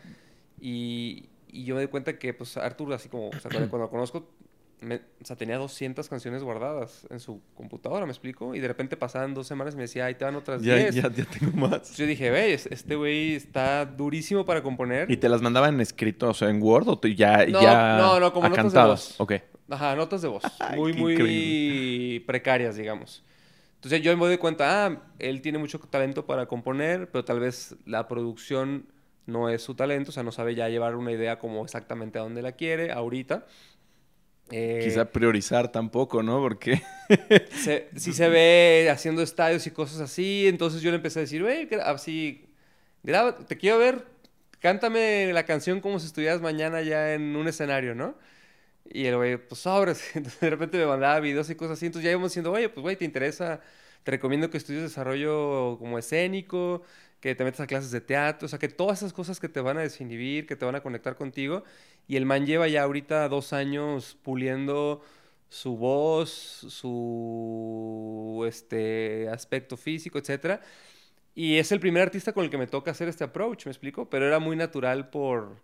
[0.67, 3.89] y, y yo me di cuenta que pues Arthur, así como, o sea, cuando, lo
[3.89, 4.29] conozco,
[4.81, 8.55] me- o sea, tenía 200 canciones guardadas en su computadora, ¿me explico?
[8.55, 10.95] Y de repente pasaban dos semanas y me decía, ahí te van otras Ya, 10.
[10.95, 11.71] ya, ya tengo más.
[11.73, 15.09] Entonces yo dije, ve, es- este güey está durísimo para componer.
[15.09, 18.19] ¿Y te las mandaban escrito, o sea, en Word o te- ya, No, ya no,
[18.19, 19.15] no, como notas de voz.
[19.19, 19.33] Ok.
[19.69, 20.43] Ajá, notas de voz.
[20.75, 22.25] Muy, muy increíble.
[22.25, 23.23] precarias, digamos.
[23.75, 27.75] Entonces yo me doy cuenta, ah, él tiene mucho talento para componer, pero tal vez
[27.85, 28.87] la producción
[29.25, 32.21] no es su talento, o sea, no sabe ya llevar una idea como exactamente a
[32.21, 33.45] dónde la quiere ahorita.
[34.51, 36.39] Eh, Quizá priorizar tampoco, ¿no?
[36.39, 36.81] Porque.
[37.51, 41.41] se, sí se ve haciendo estadios y cosas así, entonces yo le empecé a decir,
[41.41, 42.47] güey, así,
[43.03, 44.05] graba, te quiero ver,
[44.59, 48.15] cántame la canción como si estuvieras mañana ya en un escenario, ¿no?
[48.89, 52.05] Y el güey, pues sobres, entonces de repente me mandaba videos y cosas así, entonces
[52.05, 53.61] ya íbamos diciendo, oye, pues güey, ¿te interesa?
[54.03, 56.83] Te recomiendo que estudies desarrollo como escénico,
[57.25, 59.59] que te metas a clases de teatro, o sea, que todas esas cosas que te
[59.59, 61.63] van a desinhibir, que te van a conectar contigo.
[62.07, 65.01] Y el man lleva ya ahorita dos años puliendo
[65.49, 70.61] su voz, su este, aspecto físico, etc.
[71.33, 74.07] Y es el primer artista con el que me toca hacer este approach, ¿me explico?
[74.07, 75.57] Pero era muy natural por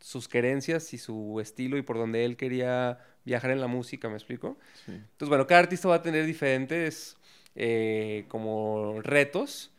[0.00, 4.14] sus querencias y su estilo y por donde él quería viajar en la música, ¿me
[4.14, 4.56] explico?
[4.86, 7.18] Entonces, bueno, cada artista va a tener diferentes
[7.56, 9.70] eh, como retos,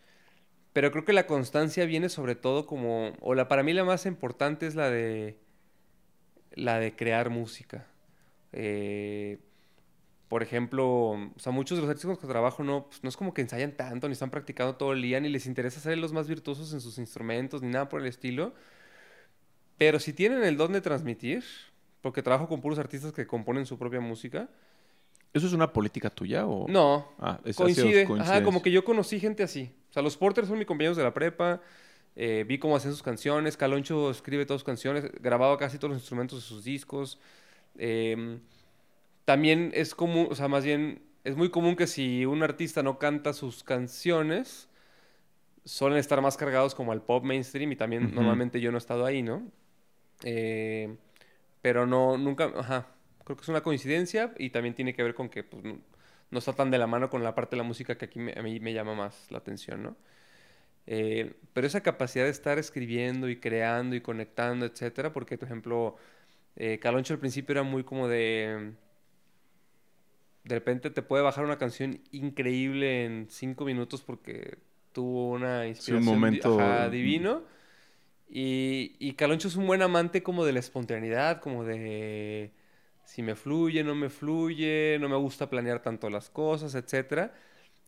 [0.75, 4.05] pero creo que la constancia viene sobre todo como, o la para mí la más
[4.05, 5.39] importante es la de
[6.51, 7.87] la de crear música.
[8.51, 9.39] Eh,
[10.27, 13.07] por ejemplo, o sea, muchos de los artistas con los que trabajo no, pues, no
[13.07, 15.97] es como que ensayan tanto, ni están practicando todo el día, ni les interesa ser
[15.97, 18.53] los más virtuosos en sus instrumentos, ni nada por el estilo.
[19.77, 21.45] Pero si tienen el don de transmitir,
[22.01, 24.49] porque trabajo con puros artistas que componen su propia música.
[25.35, 26.65] ¿Eso es una política tuya o...?
[26.69, 28.07] No, ah, coincide.
[28.19, 29.69] Ajá, como que yo conocí gente así.
[29.89, 31.61] O sea, los Porters son mis compañeros de la prepa,
[32.15, 36.01] eh, vi cómo hacen sus canciones, Caloncho escribe todas sus canciones, grababa casi todos los
[36.01, 37.19] instrumentos de sus discos.
[37.77, 38.39] Eh,
[39.25, 42.97] también es común, o sea, más bien es muy común que si un artista no
[42.97, 44.69] canta sus canciones,
[45.65, 49.03] suelen estar más cargados como al pop mainstream y también normalmente yo no he estado
[49.05, 49.43] ahí, ¿no?
[50.23, 50.95] Eh,
[51.61, 52.87] pero no, nunca, ajá,
[53.25, 55.63] creo que es una coincidencia y también tiene que ver con que pues,
[56.31, 58.41] no, está tan de la mano con la parte de la música que aquí a
[58.41, 59.97] mí me llama más la atención, ¿no?
[60.87, 65.97] Eh, pero esa capacidad de estar escribiendo y creando y conectando, etcétera, porque, por ejemplo,
[66.55, 68.73] eh, Caloncho al principio era muy como de
[70.45, 74.59] de repente te puede bajar una canción increíble en cinco minutos porque
[74.93, 76.89] tuvo una inspiración un momento...
[76.91, 77.43] divino.
[78.29, 82.51] Y, y Caloncho es un buen amante como de la espontaneidad, como de
[83.05, 87.31] si me fluye, no me fluye, no me gusta planear tanto las cosas, etc.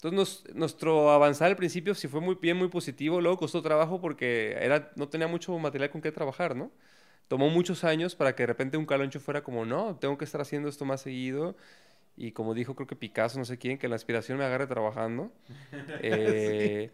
[0.01, 4.53] Entonces nuestro avanzar al principio sí fue muy bien, muy positivo, luego costó trabajo porque
[4.59, 6.71] era, no tenía mucho material con qué trabajar, ¿no?
[7.27, 10.39] Tomó muchos años para que de repente un Caloncho fuera como, no, tengo que estar
[10.39, 11.55] haciendo esto más seguido
[12.17, 15.31] y como dijo, creo que Picasso, no sé quién, que la inspiración me agarre trabajando.
[16.01, 16.91] Eh,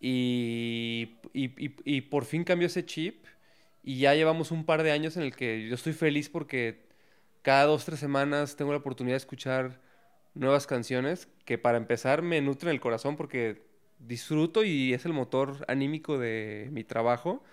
[0.00, 3.24] y, y, por fin cambió ese chip
[3.82, 6.85] y ya llevamos un par de años en el que yo estoy feliz porque
[7.46, 9.78] cada dos, tres semanas tengo la oportunidad de escuchar
[10.34, 13.62] nuevas canciones que para empezar me nutren el corazón porque
[14.00, 17.44] disfruto y es el motor anímico de mi trabajo.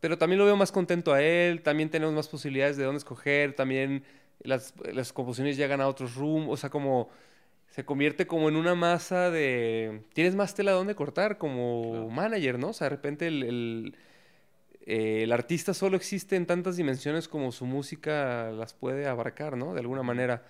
[0.00, 3.52] Pero también lo veo más contento a él, también tenemos más posibilidades de dónde escoger,
[3.54, 4.02] también
[4.40, 7.08] las, las composiciones llegan a otros rooms, o sea, como
[7.68, 10.02] se convierte como en una masa de...
[10.12, 12.70] Tienes más tela donde cortar como manager, ¿no?
[12.70, 13.94] O sea, de repente el,
[14.88, 19.74] eh, el, artista solo existe en tantas dimensiones como su música las puede abarcar, ¿no?
[19.74, 20.44] De alguna manera.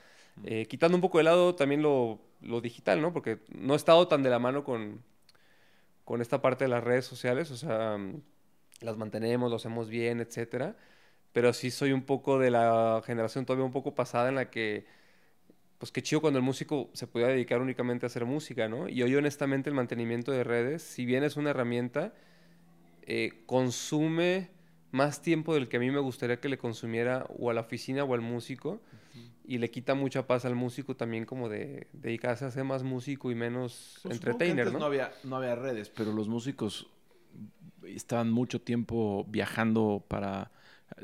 [0.45, 3.13] Eh, quitando un poco de lado también lo, lo, digital, ¿no?
[3.13, 5.03] Porque no he estado tan de la mano con,
[6.05, 7.99] con esta parte de las redes sociales, o sea,
[8.81, 10.77] las mantenemos, lo hacemos bien, etcétera
[11.33, 14.87] pero sí soy un poco de la generación todavía un poco pasada en la que,
[15.79, 18.89] pues qué chido cuando el músico se podía dedicar únicamente a hacer música, ¿no?
[18.89, 22.15] Y hoy honestamente el mantenimiento de redes, si bien es una herramienta,
[23.11, 24.51] eh, consume
[24.91, 28.05] más tiempo del que a mí me gustaría que le consumiera o a la oficina
[28.05, 28.83] o al músico
[29.47, 33.31] y le quita mucha paz al músico también como de, dedicarse a ser más músico
[33.31, 34.79] y menos pues entertainer, ¿no?
[34.79, 36.87] No había, no había redes, pero los músicos
[37.83, 40.51] estaban mucho tiempo viajando para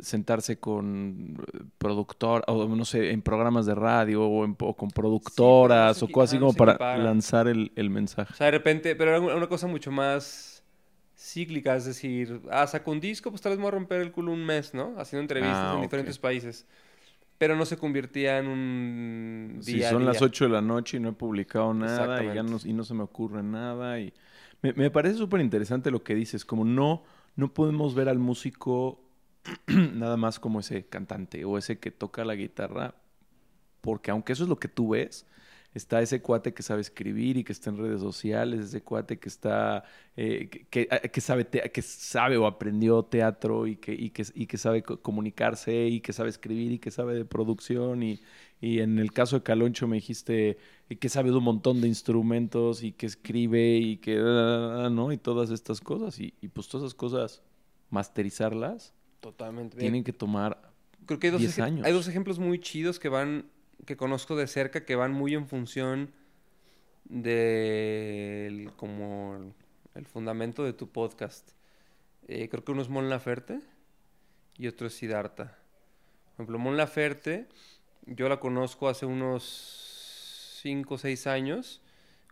[0.03, 1.43] sentarse con
[1.79, 6.53] productor, o no sé, en programas de radio o, con productoras o cosas así como
[6.53, 8.35] para lanzar el, mensaje.
[8.35, 10.54] O sea, de repente, pero era una cosa mucho más
[11.25, 14.13] cíclica, es decir, ah, saco un disco, pues tal vez me voy a romper el
[14.13, 14.95] culo un mes, ¿no?
[14.99, 16.67] Haciendo entrevistas ah, en diferentes países.
[17.39, 19.89] Pero no se convertía en un día.
[19.89, 22.59] Si son las 8 de la noche y no he publicado nada y, ya no,
[22.63, 23.99] y no se me ocurre nada.
[23.99, 24.13] Y
[24.63, 27.03] me, me parece súper interesante lo que dices, como no,
[27.37, 29.01] no podemos ver al músico
[29.67, 32.95] nada más como ese cantante o ese que toca la guitarra,
[33.81, 35.27] porque aunque eso es lo que tú ves,
[35.75, 39.29] está ese cuate que sabe escribir y que está en redes sociales, ese cuate que
[39.29, 39.85] está,
[40.17, 44.57] eh, que, que, sabe que sabe o aprendió teatro y que, y que, y que
[44.57, 48.21] sabe comunicarse y que sabe escribir y que sabe de producción y,
[48.61, 50.57] y en el caso de Caloncho me dijiste
[51.01, 55.13] que sabe de un montón de instrumentos y que escribe y que, ¿no?
[55.13, 57.43] Y todas estas cosas y, y pues todas esas cosas,
[57.91, 59.79] masterizarlas Totalmente.
[59.79, 60.75] Tienen que tomar
[61.07, 61.87] Creo que hay dos, años.
[61.87, 63.47] hay dos ejemplos muy chidos que van,
[63.87, 66.13] que conozco de cerca, que van muy en función
[67.05, 69.55] del como
[69.95, 71.51] el fundamento de tu podcast.
[72.29, 73.61] Eh, creo que uno es Mon Laferte
[74.57, 75.59] y otro es Siddhartha.
[76.25, 77.47] Por ejemplo, Mon Laferte,
[78.07, 81.83] yo la conozco hace unos 5 o 6 años,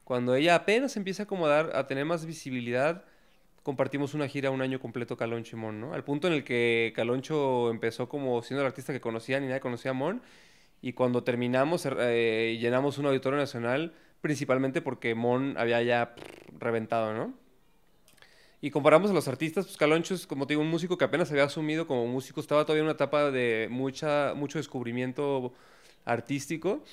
[0.05, 3.05] cuando ella apenas empieza a acomodar, a tener más visibilidad
[3.63, 5.95] compartimos una gira un año completo Caloncho y Mon, ¿no?
[5.95, 9.61] Al punto en el que Caloncho empezó como siendo el artista que conocía, ni nadie
[9.61, 10.23] conocía a Mon,
[10.83, 16.15] Y cuando terminamos, eh, llenamos un auditorio nacional, principalmente porque Mon había ya
[16.59, 17.33] reventado, ¿no?
[18.61, 21.31] Y comparamos a los artistas, pues Caloncho es, como te digo, un músico que apenas
[21.31, 25.53] había asumido como músico, estaba todavía en una etapa de mucha, mucho descubrimiento
[26.05, 26.85] artístico.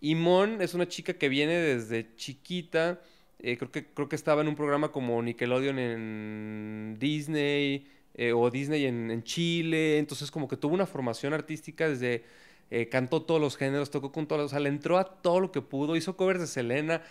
[0.00, 3.00] Y Mon es una chica que viene desde chiquita,
[3.38, 8.50] eh, creo, que, creo que estaba en un programa como Nickelodeon en Disney, eh, o
[8.50, 12.24] Disney en, Chile, entonces como que tuvo una formación artística desde,
[12.70, 15.52] eh, cantó todos los géneros, tocó con todos, o sea, le entró a todo lo
[15.52, 17.02] que pudo, hizo covers de Selena,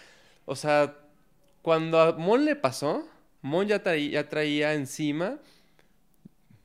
[0.45, 0.95] o sea,
[1.61, 3.07] cuando a Mon le pasó,
[3.41, 5.39] Mon ya, ya traía encima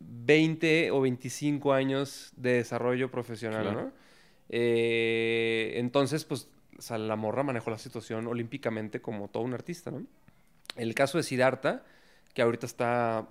[0.01, 3.93] 20 o 25 años de desarrollo profesional, ¿no?
[4.49, 6.49] Eh, entonces, pues,
[6.91, 10.05] la morra manejó la situación olímpicamente como todo un artista, ¿no?
[10.77, 11.85] El caso de Siddhartha,
[12.35, 13.29] que ahorita está,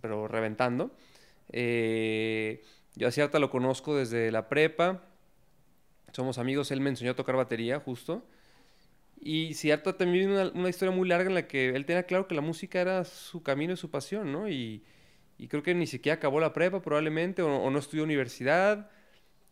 [0.00, 0.92] pero reventando.
[1.50, 2.62] Eh,
[2.94, 5.02] yo a Siddhartha lo conozco desde la prepa.
[6.12, 8.24] Somos amigos, él me enseñó a tocar batería, justo.
[9.20, 12.34] Y Siddhartha también vive una, historia muy larga en la que él tenía claro que
[12.34, 14.48] la música era su camino y su pasión, ¿no?
[14.48, 14.82] Y,
[15.48, 18.90] creo que ni siquiera acabó la prepa probablemente, o, no estudió universidad.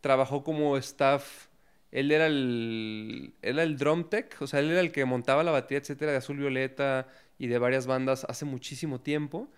[0.01, 1.47] Trabajó como staff.
[1.91, 5.51] Él era el, era el drum tech, o sea, él era el que montaba la
[5.51, 9.49] batería, etcétera, de Azul Violeta, y de varias bandas hace muchísimo tiempo.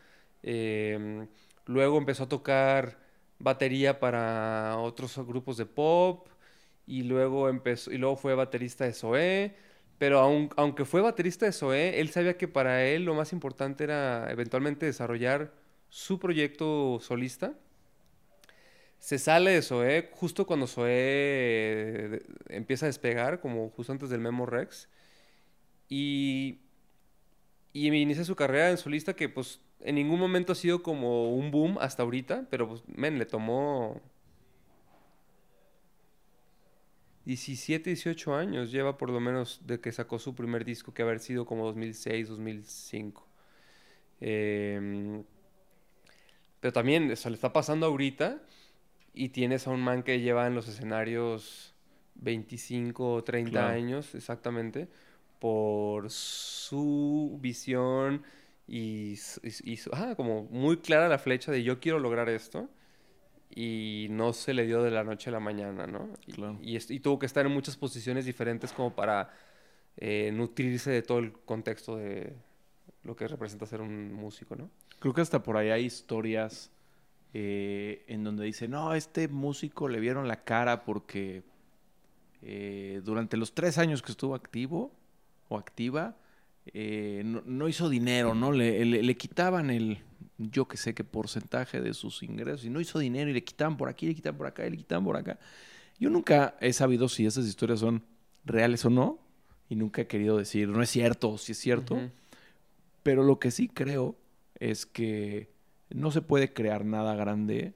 [0.41, 1.27] Em,
[1.65, 3.02] luego empezó a tocar
[3.39, 6.27] batería para otros grupos de pop
[6.85, 9.55] y luego empezó y luego fue baterista de Zoé.
[9.99, 10.19] Pero
[10.57, 14.85] aunque fue baterista de Zoé, él sabía que para él lo más importante era eventualmente
[14.85, 15.53] desarrollar
[15.89, 17.53] su proyecto solista.
[18.99, 24.21] Se sale de Zoé justo cuando Zoé eh, empieza a despegar, como justo antes del
[24.21, 24.89] Memo Rex.
[25.89, 26.63] Y
[27.73, 31.51] y inicia su carrera en solista que pues en ningún momento ha sido como un
[31.51, 34.01] boom hasta ahorita, pero pues, men, le tomó
[37.25, 41.19] 17, 18 años, lleva por lo menos de que sacó su primer disco, que haber
[41.19, 43.27] sido como 2006, 2005.
[44.21, 45.23] Em,
[46.61, 48.41] pero también se le está pasando ahorita
[49.13, 51.75] y tienes a un man que lleva en los escenarios
[52.15, 54.87] 25 o 30 años, exactamente
[55.39, 58.23] por su visión
[58.67, 59.15] y,
[59.91, 62.69] ah, como muy clara la flecha de yo quiero lograr esto
[63.55, 66.09] y no se le dio de la noche a la mañana, ¿no?
[66.61, 69.29] Y, y, tuvo que estar en muchas posiciones diferentes como para
[69.97, 72.33] eh, nutrirse de todo el contexto de
[73.03, 74.69] lo que representa ser un músico, ¿no?
[74.99, 76.71] Creo que hasta por ahí hay historias
[77.33, 81.43] eh, en donde dice, no, este músico le vieron la cara porque
[82.41, 84.91] eh, durante los tres años que estuvo activo,
[85.49, 86.15] activa,
[86.67, 88.51] eh, no, hizo dinero, ¿no?
[88.51, 89.99] Le, quitaban el,
[90.37, 93.77] yo que sé qué porcentaje de sus ingresos, y no hizo dinero y le quitaban
[93.77, 95.39] por aquí, le quitaban por acá, y le quitaban por acá.
[95.99, 98.03] Yo nunca he sabido si esas historias son
[98.45, 99.19] reales o no,
[99.69, 101.97] y nunca he querido decir, no es cierto, o si es cierto,
[103.01, 104.15] pero lo que sí creo
[104.59, 105.49] es que
[105.89, 107.73] no se puede crear nada grande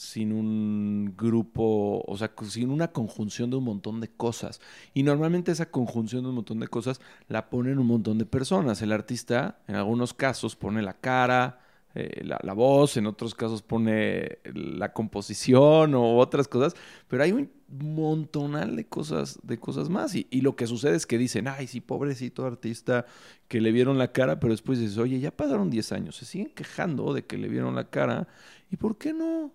[0.00, 4.58] sin un grupo, o sea, sin una conjunción de un montón de cosas.
[4.94, 8.80] Y normalmente esa conjunción de un montón de cosas la ponen un montón de personas.
[8.80, 11.60] El artista, en algunos casos, pone la cara,
[11.94, 16.74] eh, la, voz, en otros casos pone la composición o otras cosas,
[17.06, 20.14] pero hay un montonal de cosas, de cosas más.
[20.14, 23.04] Y, y, lo que sucede es que dicen, ay, sí, pobrecito artista
[23.48, 26.48] que le vieron la cara, pero después dices, oye, ya pasaron 10 años, se siguen
[26.54, 28.28] quejando de que le vieron la cara,
[28.70, 29.52] ¿y por qué no?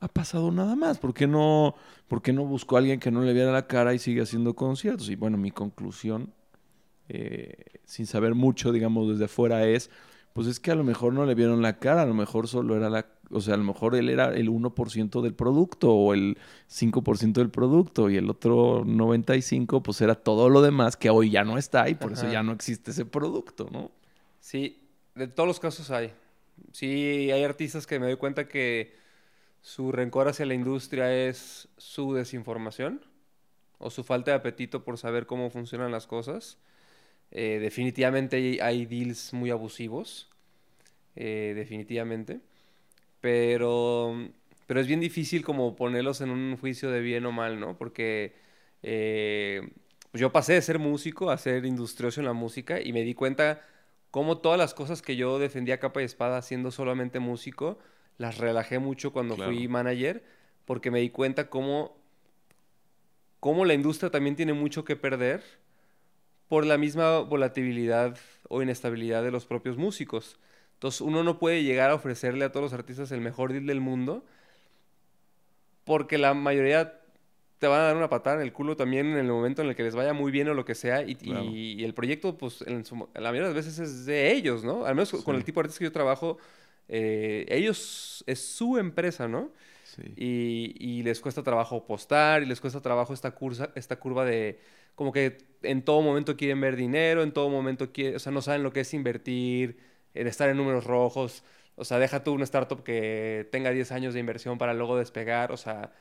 [0.00, 0.98] Ha pasado nada más.
[0.98, 1.74] ¿Por qué no,
[2.06, 4.54] por qué no buscó a alguien que no le viera la cara y sigue haciendo
[4.54, 5.08] conciertos?
[5.10, 6.32] Y bueno, mi conclusión,
[7.08, 9.90] eh, sin saber mucho, digamos, desde afuera es,
[10.32, 12.76] pues es que a lo mejor no le vieron la cara, a lo mejor solo
[12.76, 16.38] era la, o sea, a lo mejor él era el 1% del producto o el
[16.68, 21.44] 5% del producto y el otro 95% pues era todo lo demás que hoy ya
[21.44, 23.90] no está y por eso ya no existe ese producto, ¿no?
[24.38, 26.12] Sí, de todos los casos hay.
[26.72, 28.94] Sí, hay artistas que me doy cuenta que
[29.62, 33.02] su rencor hacia la industria es su desinformación
[33.78, 36.58] o su falta de apetito por saber cómo funcionan las cosas.
[37.30, 40.28] Eh, definitivamente hay, deals muy abusivos,
[41.16, 42.40] eh, definitivamente,
[43.20, 44.14] pero,
[44.66, 47.76] pero es bien difícil como ponerlos en un juicio de bien o mal, ¿no?
[47.76, 48.34] Porque
[48.82, 49.70] eh,
[50.12, 53.62] yo pasé de ser músico a ser industrioso en la música y me di cuenta
[54.10, 57.78] cómo todas las cosas que yo defendía capa y espada siendo solamente músico,
[58.18, 60.22] las relajé mucho cuando fui manager
[60.64, 61.96] porque me di cuenta cómo,
[63.40, 65.42] cómo la industria también tiene mucho que perder
[66.48, 70.38] por la misma volatilidad o inestabilidad de los propios músicos.
[70.74, 73.80] Entonces uno no puede llegar a ofrecerle a todos los artistas el mejor deal del
[73.80, 74.24] mundo
[75.84, 77.00] porque la mayoría
[77.58, 79.74] te van a dar una patada en el culo también en el momento en el
[79.74, 81.02] que les vaya muy bien o lo que sea.
[81.02, 84.84] Y, y, el proyecto, pues, en la mayoría de las veces es de ellos, ¿no?
[84.84, 86.38] Al menos con el tipo de artistas que yo trabajo,
[86.88, 89.50] eh, ellos es su empresa, ¿no?
[89.84, 90.02] Sí.
[90.16, 94.60] Y, y, les cuesta trabajo postar y les cuesta trabajo esta, cursa, esta curva de
[94.94, 98.42] como que en todo momento quieren ver dinero, en todo momento quieren, o sea, no
[98.42, 99.78] saben lo que es invertir,
[100.14, 101.44] en estar en números rojos.
[101.76, 105.52] O sea, deja tú una startup que tenga 10 años de inversión para luego despegar,
[105.52, 105.92] o sea...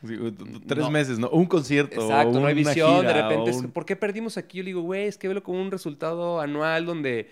[0.67, 1.29] tres meses, ¿no?
[1.29, 2.01] Un concierto.
[2.01, 3.67] Exacto, no hay visión, de repente...
[3.67, 4.57] ¿Por qué perdimos aquí?
[4.57, 7.29] Yo le digo, güey, es que velo como un resultado anual donde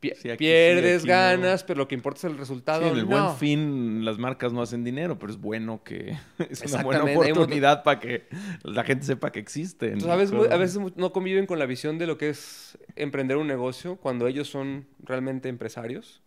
[0.00, 2.86] pierdes, ganas, pero lo que importa es el resultado.
[2.86, 6.16] en el buen fin, las marcas no hacen dinero, pero es bueno que
[6.50, 8.26] es una buena oportunidad para que
[8.62, 9.94] la gente sepa que existe.
[10.08, 14.26] a, veces, no conviven con la visión de lo que es emprender un negocio cuando
[14.26, 16.22] ellos son realmente empresarios.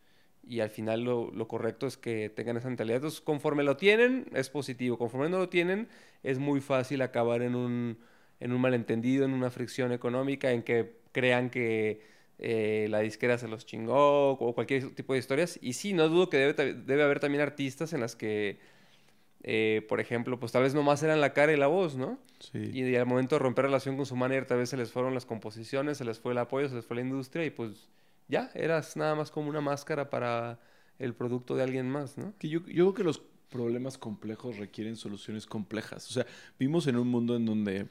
[0.45, 2.97] Y al final lo, lo correcto es que tengan esa mentalidad.
[2.97, 4.97] Entonces, conforme lo tienen, es positivo.
[4.97, 5.88] Conforme no lo tienen,
[6.21, 7.97] es muy fácil acabar en un,
[8.41, 12.01] en un malentendido, en una fricción económica, en que crean que
[12.40, 15.60] eh, la disquera se los chingó o cualquier tipo de historias.
[15.62, 18.60] Y sí, no dudo que debe, debe haber también artistas en las que,
[19.44, 22.20] eh, por ejemplo, pues tal vez nomás eran la cara y la voz, ¿no?
[22.40, 22.72] Sí.
[22.74, 25.26] Y, al momento de romper relación con su manager, tal vez se les fueron las
[25.26, 27.90] composiciones, se les fue el apoyo, se les fue la industria y pues
[28.28, 30.60] ya, eras nada más como una máscara para
[31.00, 32.34] el producto de alguien más, ¿no?
[32.40, 36.10] Que yo, yo creo que los problemas complejos requieren soluciones complejas.
[36.10, 36.26] O sea,
[36.58, 37.88] vimos en un mundo en donde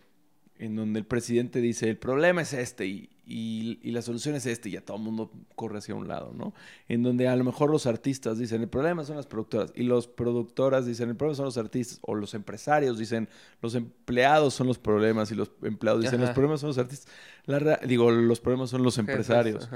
[0.58, 4.68] en donde el presidente dice, el problema es este y, y, la solución es este,
[4.68, 6.54] y ya todo el mundo corre hacia un lado, ¿no?
[6.88, 10.08] En donde a lo mejor los artistas dicen, el problema son las productoras, y los
[10.08, 13.28] productoras dicen, el problema son los artistas, o los empresarios dicen,
[13.60, 17.12] los empleados son los problemas, y los empleados dicen, los problemas son los artistas.
[17.44, 19.68] La digo, los problemas son los empresarios.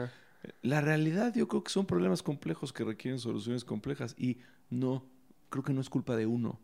[0.62, 4.38] La realidad yo creo que son problemas complejos que requieren soluciones complejas, y
[4.70, 5.04] no,
[5.50, 6.60] creo que no es culpa de uno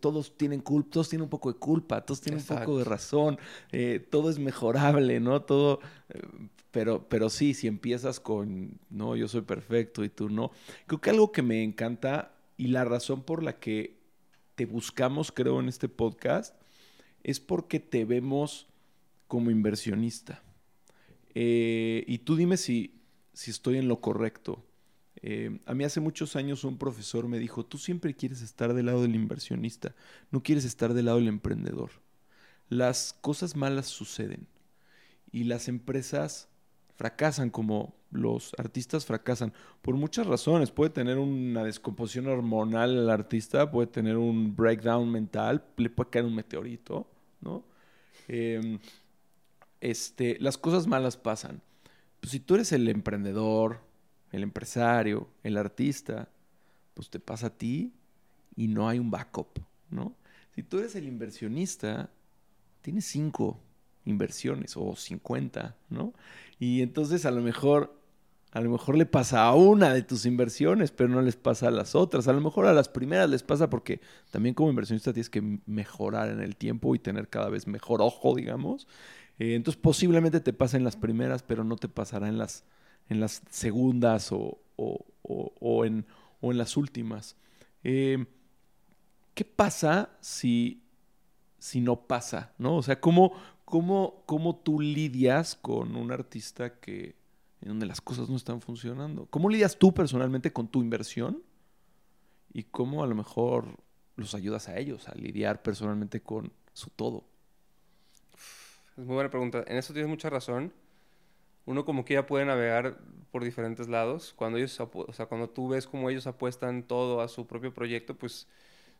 [0.00, 3.38] todos tienen culpa, todos tienen un poco de culpa, todos tienen un poco de razón,
[3.72, 5.42] eh, todo es mejorable, ¿no?
[5.42, 6.20] Todo, eh,
[6.70, 10.50] pero, pero sí, si empiezas con, no, yo soy perfecto y tú no.
[10.86, 13.98] Creo que algo que me encanta y la razón por la que
[14.54, 16.54] te buscamos, creo, en este podcast,
[17.22, 18.66] es porque te vemos
[19.28, 20.42] como inversionista.
[21.34, 23.00] Eh, y tú dime si,
[23.32, 24.64] si estoy en lo correcto.
[25.22, 28.86] Eh, a mí hace muchos años un profesor me dijo, tú siempre quieres estar del
[28.86, 29.94] lado del inversionista,
[30.30, 31.90] no quieres estar del lado del emprendedor.
[32.68, 34.46] Las cosas malas suceden
[35.32, 36.48] y las empresas
[36.96, 39.52] fracasan como los artistas fracasan
[39.82, 40.70] por muchas razones.
[40.70, 46.24] Puede tener una descomposición hormonal el artista, puede tener un breakdown mental, le puede caer
[46.24, 47.06] un meteorito,
[47.40, 47.64] ¿no?
[48.28, 48.78] Em,
[49.80, 51.62] este, las cosas malas pasan.
[52.20, 53.80] Pues si tú eres el emprendedor,
[54.32, 56.28] el empresario, el artista,
[56.94, 57.92] pues te pasa a ti
[58.56, 59.60] y no hay un backup,
[59.90, 60.14] ¿no?
[60.54, 62.10] Si tú eres el inversionista,
[62.82, 63.60] tienes cinco
[64.04, 66.12] inversiones o cincuenta, ¿no?
[66.58, 67.98] Y entonces a lo mejor
[68.50, 71.70] a lo mejor le pasa a una de tus inversiones, pero no les pasa a
[71.70, 72.28] las otras.
[72.28, 74.00] A lo mejor a las primeras les pasa porque
[74.30, 78.34] también como inversionista tienes que mejorar en el tiempo y tener cada vez mejor ojo,
[78.34, 78.88] digamos.
[79.38, 82.64] Eh, entonces posiblemente te pasa en las primeras, pero no te pasará en las
[83.08, 84.58] en las segundas o,
[85.84, 86.06] en,
[86.42, 87.36] en, las últimas.
[87.82, 88.26] Eh,
[89.34, 90.82] ¿Qué pasa si,
[91.58, 92.52] si no pasa?
[92.58, 92.76] ¿no?
[92.76, 93.32] O sea, ¿cómo,
[93.64, 97.16] cómo, cómo tú lidias con un artista que,
[97.60, 99.26] en donde las cosas no están funcionando?
[99.30, 101.42] ¿Cómo lidias tú personalmente con tu inversión?
[102.52, 103.76] Y cómo a lo mejor
[104.16, 107.24] los ayudas a ellos a lidiar personalmente con su todo.
[108.96, 109.64] Es muy buena pregunta.
[109.66, 110.72] En eso tienes mucha razón
[111.68, 112.96] uno como que ya puede navegar
[113.30, 114.32] por diferentes lados.
[114.34, 118.16] Cuando ellos, o sea, cuando tú ves cómo ellos apuestan todo a su propio proyecto,
[118.16, 118.48] pues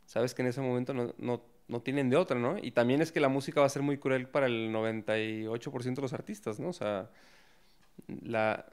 [0.04, 2.58] sabes que en ese momento no, no, no tienen de otra, ¿no?
[2.60, 6.02] Y también es que la música va a ser muy cruel para el 98% de
[6.02, 6.68] los artistas, ¿no?
[6.68, 7.08] O sea,
[8.22, 8.66] la,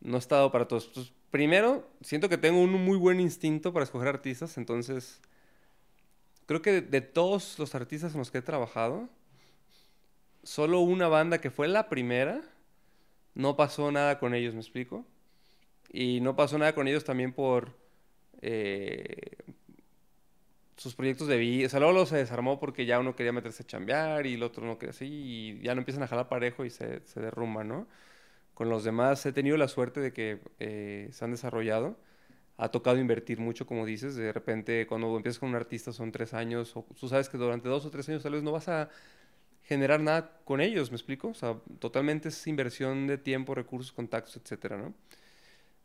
[0.00, 1.12] no está dado para todos.
[1.30, 5.20] Primero, siento que tengo un muy buen instinto para escoger artistas, entonces
[6.46, 9.10] creo que de todos los artistas en los que he trabajado,
[10.42, 12.40] solo una banda que fue la primera
[13.36, 15.06] no pasó nada con ellos, ¿me explico?
[15.90, 17.76] Y no pasó nada con ellos también por
[18.42, 19.36] eh,
[20.76, 21.66] sus proyectos de vida.
[21.66, 24.66] O sea, luego se desarmó porque ya uno quería meterse a chambear y el otro
[24.66, 27.86] no quería así y ya no empiezan a jalar parejo y se, se derrumba, ¿no?
[28.54, 31.98] Con los demás he tenido la suerte de que eh, se han desarrollado.
[32.58, 34.16] Ha tocado invertir mucho, como dices.
[34.16, 37.86] De repente, cuando empiezas con un artista son tres años, tú sabes que durante dos
[37.86, 38.90] o tres años tal vez no vas a
[39.66, 41.28] generar nada con ellos, ¿me explico?
[41.28, 44.94] O sea, totalmente es inversión de tiempo, recursos, contactos, etcétera, ¿no?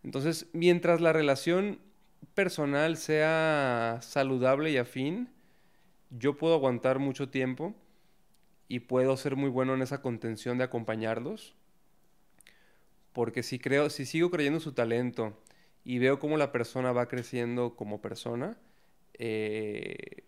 [0.04, 1.80] Entonces, mientras la relación
[2.36, 5.30] personal sea saludable y afín,
[6.12, 7.74] yo puedo aguantar mucho tiempo
[8.68, 11.56] y puedo ser muy bueno en esa contención de acompañarlos.
[13.14, 15.38] Porque si creo, si sigo creyendo en su talento
[15.84, 18.58] y veo cómo la persona va creciendo como persona,
[19.16, 20.24] eh,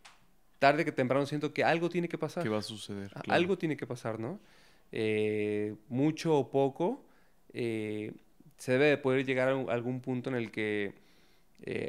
[0.65, 2.43] tarde que temprano siento que algo tiene que pasar.
[2.43, 3.11] ¿Qué va a suceder?
[3.27, 4.39] Algo tiene que pasar, ¿no?
[4.91, 7.03] Eh, mucho o poco,
[7.53, 8.13] eh,
[8.57, 10.93] se debe de poder llegar a, algún punto en el que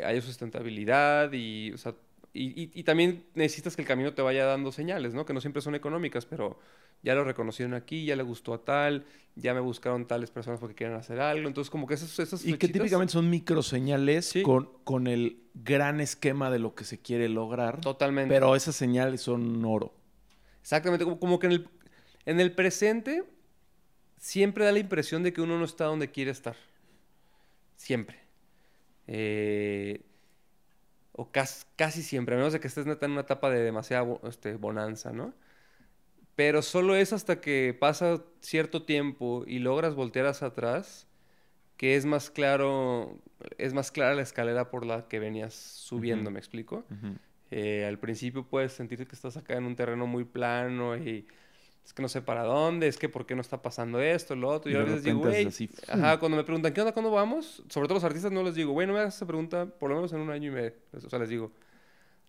[0.05, 1.95] haya sustentabilidad y, o sea,
[2.33, 5.25] y, también necesitas que el camino te vaya dando señales, ¿no?
[5.25, 6.59] Que no siempre son económicas, pero
[7.05, 9.05] ya lo reconocieron aquí, ya le gustó a tal,
[9.37, 11.47] ya me buscaron tales personas porque quieren hacer algo.
[11.47, 16.51] Entonces, como que esas, esas Y que típicamente son microseñales con, con el gran esquema
[16.51, 17.81] de lo que se quiere lograr.
[17.81, 18.35] Totalmente.
[18.35, 19.95] Pero esas señales son oro.
[20.63, 21.69] Exactamente, como, como que en el,
[22.25, 23.25] en el presente
[24.19, 26.57] siempre da la impresión de que uno no está donde quiere estar.
[27.77, 28.19] Siempre.
[29.07, 30.03] Eh
[31.17, 35.13] o casi, siempre, a menos de que estés en una etapa de demasiada este, bonanza,
[35.13, 35.33] ¿no?
[36.37, 41.07] Pero solo es hasta que pasa cierto tiempo y logras voltear hacia atrás
[41.77, 43.19] que es más claro,
[43.59, 46.85] es más clara la escalera por la que venías subiendo, ¿me explico?
[47.51, 51.27] Eh, al principio puedes sentir que estás acá en un terreno muy plano y
[51.85, 54.49] es que no sé para dónde, es que por qué no está pasando esto, lo
[54.49, 54.71] otro.
[54.71, 55.47] Y, yo a veces digo, güey,
[55.89, 57.63] ajá, cuando me preguntan, ¿qué onda, cuándo vamos?
[57.69, 59.97] Sobre todo los artistas no les digo, güey, no me hagas esa pregunta por lo
[59.97, 60.73] menos en un año y medio.
[60.93, 61.53] O sea, les digo,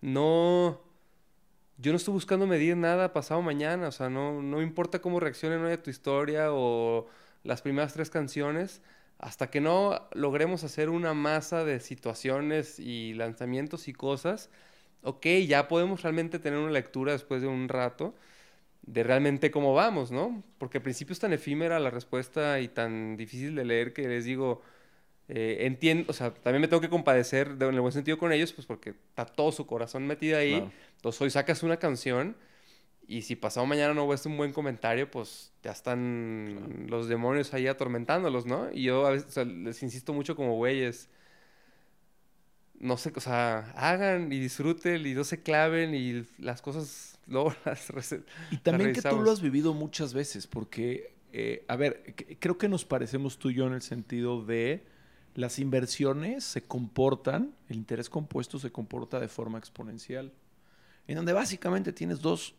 [0.02, 0.82] no,
[1.78, 5.72] yo no estoy buscando medir nada pasado mañana, o sea, no, no importa cómo reaccione
[5.72, 7.08] a tu historia o
[7.44, 8.82] las primeras tres canciones,
[9.20, 14.50] hasta que no logremos hacer una masa de situaciones y lanzamientos y cosas,
[15.04, 18.16] ok, ya podemos realmente tener una lectura después de un rato
[18.84, 20.44] de realmente cómo vamos, ¿no?
[20.58, 24.26] Porque al principio es tan efímera la respuesta y tan difícil de leer que les
[24.26, 24.62] digo,
[25.28, 28.54] eh, entiendo, o sea, también me tengo que compadecer en el buen sentido con ellos,
[28.54, 30.64] pues porque está todo su corazón metido ahí.
[30.98, 32.36] Entonces hoy sacas una canción
[33.08, 37.68] y si pasado mañana no ves un buen comentario, pues ya están los demonios ahí
[37.68, 38.72] atormentándolos, ¿no?
[38.72, 41.10] Y yo a veces les insisto mucho como güeyes
[42.80, 47.54] no sé, o sea, hagan y disfruten y no se claven y las cosas luego
[47.66, 47.90] las
[48.52, 52.70] Y también que tú lo has vivido muchas veces, porque, eh, a ver, creo que
[52.70, 54.86] nos parecemos tú y yo en el sentido de
[55.36, 60.32] las inversiones se comportan, el interés compuesto se comporta de forma exponencial,
[61.08, 62.56] en donde básicamente tienes dos,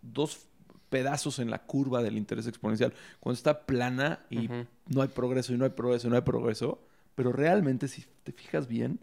[0.00, 0.46] dos
[0.88, 2.94] pedazos en la curva del interés exponencial.
[3.20, 4.48] Cuando está plana y
[4.86, 6.80] no hay progreso y no hay progreso y no hay progreso,
[7.14, 9.00] pero realmente si te fijas bien,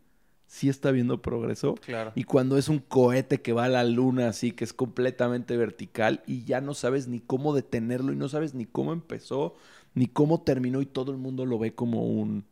[0.47, 1.75] sí está viendo progreso.
[1.75, 2.11] Claro.
[2.15, 6.23] Y cuando es un cohete que va a la luna así, que es completamente vertical
[6.25, 9.55] y ya no sabes ni cómo detenerlo y no sabes ni cómo empezó,
[9.93, 12.45] ni cómo terminó y todo el mundo lo ve como un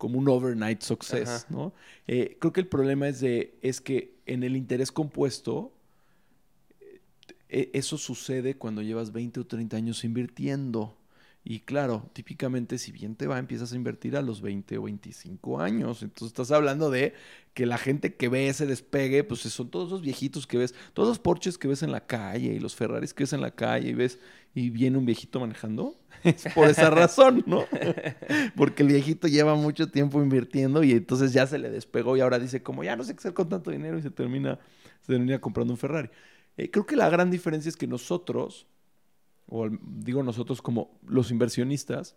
[0.00, 1.74] como un overnight success, ¿no?
[2.06, 5.74] Eh, creo que el problema es de es que en el interés compuesto
[7.50, 10.96] eh, eso sucede cuando llevas 20 o 30 años invirtiendo.
[11.42, 15.60] Y claro, típicamente si bien te va, empiezas a invertir a los 20 o 25
[15.60, 16.02] años.
[16.02, 17.14] Entonces estás hablando de
[17.54, 21.08] que la gente que ve ese despegue, pues son todos los viejitos que ves, todos
[21.08, 23.88] los Porsches que ves en la calle y los Ferraris que ves en la calle
[23.88, 24.18] y ves
[24.54, 25.96] y viene un viejito manejando.
[26.24, 27.64] Es por esa razón, ¿no?
[28.56, 32.38] Porque el viejito lleva mucho tiempo invirtiendo y entonces ya se le despegó y ahora
[32.38, 34.58] dice como ya no sé qué hacer con tanto dinero y se termina,
[35.00, 36.10] se termina comprando un Ferrari.
[36.58, 38.66] Eh, creo que la gran diferencia es que nosotros
[39.50, 42.14] o digo nosotros como los inversionistas,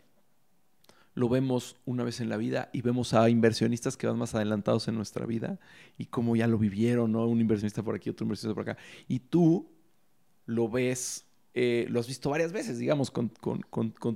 [1.16, 4.88] lo vemos una vez en la vida y vemos a inversionistas que van más adelantados
[4.88, 5.60] en nuestra vida
[5.98, 7.28] y como ya lo vivieron, ¿no?
[7.28, 8.82] Un inversionista por aquí, otro inversionista por acá.
[9.08, 9.70] Y tú
[10.46, 13.30] lo ves, eh, lo has visto varias veces, digamos, con,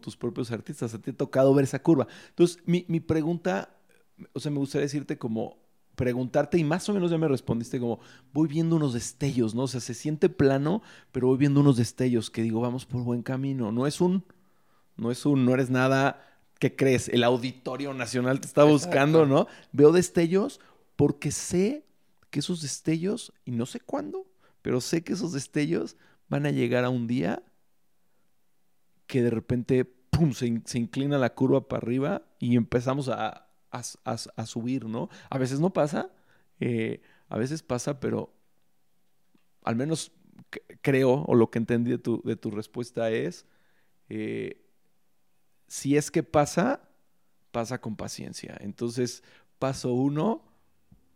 [0.01, 0.99] tus propios artistas.
[0.99, 2.07] te ha tocado ver esa curva.
[2.30, 3.78] Entonces, mi, mi pregunta,
[4.34, 5.57] o sea, me gustaría decirte como,
[5.98, 8.00] preguntarte y más o menos ya me respondiste como
[8.32, 9.64] voy viendo unos destellos, ¿no?
[9.64, 13.24] O sea, se siente plano, pero voy viendo unos destellos que digo, vamos por buen
[13.24, 13.72] camino.
[13.72, 14.24] No es un,
[14.95, 16.24] no es un, no eres nada
[16.60, 19.48] que crees, el Auditorio Nacional te está buscando, ¿no?
[19.72, 20.60] Veo destellos
[20.95, 21.84] porque sé
[22.30, 24.28] que esos destellos, y no sé cuándo,
[24.62, 25.98] pero sé que esos destellos
[26.30, 27.43] van a llegar a un día
[29.08, 33.47] que de repente, ¡pum!, se, se inclina la curva para arriba y empezamos a,
[34.03, 35.09] a, subir, ¿no?
[35.30, 36.09] A veces no pasa,
[36.59, 38.34] eh, a veces pasa, pero
[39.63, 40.11] al menos
[40.82, 43.45] creo, o lo que entendí de tu, de tu respuesta es,
[44.09, 44.63] eh,
[45.67, 46.89] si es que pasa,
[47.51, 48.57] pasa con paciencia.
[48.61, 49.23] Entonces,
[49.59, 50.43] paso uno,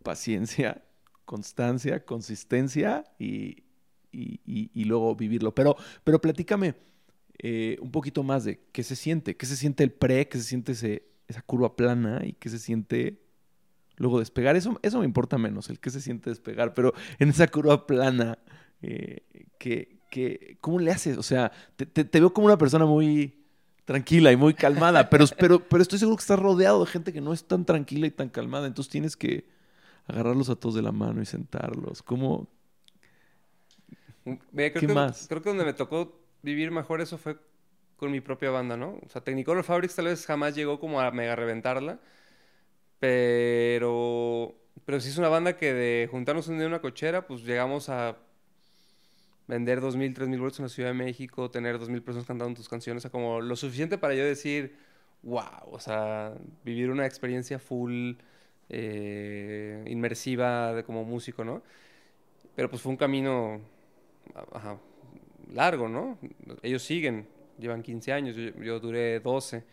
[0.04, 0.84] paciencia,
[1.26, 3.64] constancia, consistencia y,
[4.12, 5.56] y, luego vivirlo.
[5.56, 6.76] Pero, pero platícame
[7.38, 10.44] eh, un poquito más de qué se siente, qué se siente el pre, qué se
[10.44, 13.22] siente ese, esa curva plana y que se siente
[13.98, 14.56] luego despegar.
[14.56, 18.38] Eso, eso me importa menos, el que se siente despegar, pero en esa curva plana,
[18.84, 19.22] Eh,
[19.60, 21.16] que, que, ¿Cómo le haces?
[21.18, 23.46] O sea, te, te, veo como una persona muy
[23.86, 27.22] tranquila y muy calmada, pero, pero, pero estoy seguro que estás rodeado de gente que
[27.22, 29.46] no es tan tranquila y tan calmada, entonces tienes que
[30.08, 32.02] agarrarlos a todos de la mano y sentarlos.
[32.02, 32.50] ¿Cómo?
[34.24, 35.28] creo ¿Qué más?
[35.28, 37.38] Creo que donde me tocó vivir mejor eso fue
[38.02, 39.00] con mi propia banda, ¿no?
[39.06, 42.00] O sea, Technicolor Fabrics tal vez jamás llegó como a mega reventarla,
[43.00, 47.44] pero, pero sí es una banda que de juntarnos un día en una cochera, pues
[47.44, 48.18] llegamos a
[49.48, 53.02] vender 2.000, 3.000 boletos en la Ciudad de México, tener 2.000 personas cantando tus canciones,
[53.02, 54.76] o sea, como lo suficiente para yo decir,
[55.22, 56.34] wow, o sea,
[56.64, 58.14] vivir una experiencia full,
[58.70, 61.62] eh, inmersiva de, como músico, ¿no?
[62.56, 63.62] Pero pues fue un camino
[65.54, 66.18] largo, ¿no?
[66.64, 67.28] Ellos siguen,
[67.62, 69.64] llevan 15 años, yo, duré 12.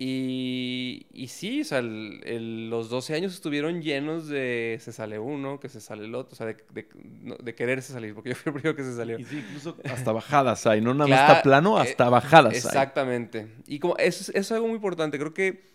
[0.00, 5.68] Y, y sí, o sea, los 12 años estuvieron llenos de se sale uno, que
[5.68, 8.76] se sale el otro, o sea, de, de, quererse salir, porque yo fui el primero
[8.76, 9.18] que se salió.
[9.18, 13.48] Y sí, incluso hasta bajadas hay, no nada más está plano, hasta eh, bajadas Exactamente.
[13.66, 15.68] Y como eso, eso es algo muy importante, creo que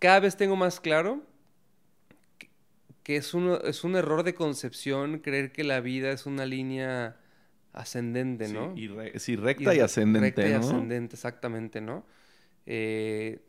[0.00, 1.22] cada vez tengo más claro
[3.08, 3.32] que es,
[3.64, 7.16] es un error de concepción creer que la vida es una línea
[7.72, 8.74] ascendente, ¿no?
[9.16, 10.42] Sí, recta y, ascendente.
[10.42, 12.04] Recta y ascendente, exactamente, ¿no?
[12.66, 13.40] Eh,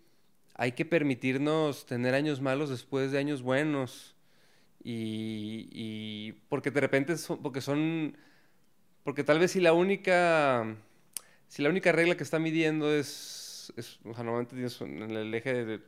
[0.56, 4.16] hay que permitirnos tener años malos después de años buenos.
[4.84, 8.18] Y, porque de repente son, porque son,
[9.04, 10.76] porque tal vez si la única,
[11.48, 15.66] si la única regla que está midiendo es, o sea, normalmente tienes en el eje
[15.66, 15.82] de,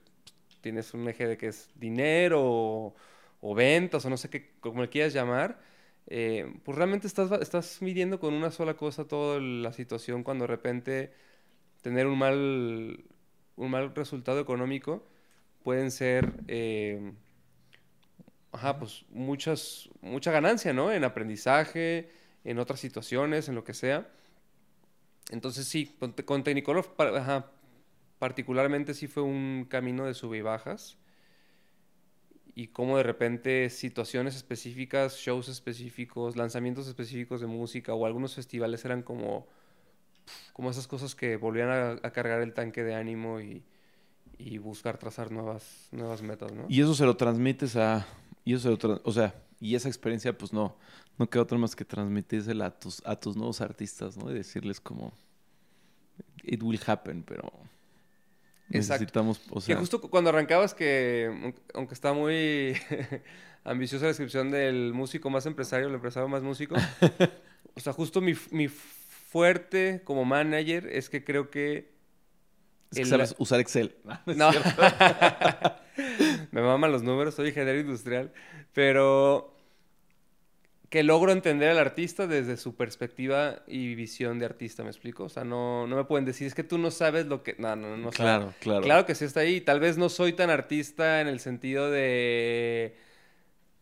[0.61, 2.95] tienes un eje de que es dinero o,
[3.41, 5.59] o ventas o no sé qué, como le quieras llamar,
[6.13, 10.47] eh, pues realmente estás, estás midiendo con una sola cosa toda la situación cuando de
[10.47, 11.13] repente
[11.81, 13.05] tener un mal,
[13.55, 15.07] un mal resultado económico
[15.63, 17.13] pueden ser, eh,
[18.51, 20.91] ajá, pues muchas, mucha ganancia, ¿no?
[20.91, 22.09] En aprendizaje,
[22.43, 24.09] en otras situaciones, en lo que sea.
[25.29, 26.93] Entonces sí, con, con Technicolor,
[28.19, 30.97] particularmente sí fue un camino de sub y bajas
[32.55, 38.83] y cómo de repente situaciones específicas, shows específicos, lanzamientos específicos de música o algunos festivales
[38.85, 39.47] eran como,
[40.53, 41.69] como esas cosas que volvían
[42.03, 43.63] a, cargar el tanque de ánimo y,
[44.37, 46.65] y, buscar trazar nuevas, nuevas metas, ¿no?
[46.67, 48.05] Y eso se lo transmites a...
[48.43, 50.75] Y eso o sea, y esa experiencia pues no,
[51.19, 54.31] no queda otra más que transmitírsela a tus, a tus nuevos artistas, ¿no?
[54.31, 55.13] Y decirles como,
[56.43, 57.51] it will happen, pero
[58.71, 59.75] Necesitamos, o sea...
[59.75, 62.75] Que justo cuando arrancabas que, aunque está muy
[63.63, 66.75] ambiciosa la descripción del músico más empresario, el empresario más músico,
[67.75, 71.91] o sea, justo mi, mi, fuerte como manager es que creo que...
[72.91, 73.95] Es que sabes usar Excel.
[74.25, 74.51] No,
[76.51, 78.33] Me maman los números, soy ingeniero industrial,
[78.73, 79.55] pero
[80.91, 85.23] que logro entender al artista desde su perspectiva y visión de artista, ¿me explico?
[85.23, 87.55] O sea, no, no me pueden decir, es que tú no sabes lo que...
[87.57, 88.09] No, no, no.
[88.09, 88.81] Claro, claro.
[88.81, 89.61] Claro que sí está ahí.
[89.61, 92.97] Tal vez no soy tan artista en el sentido de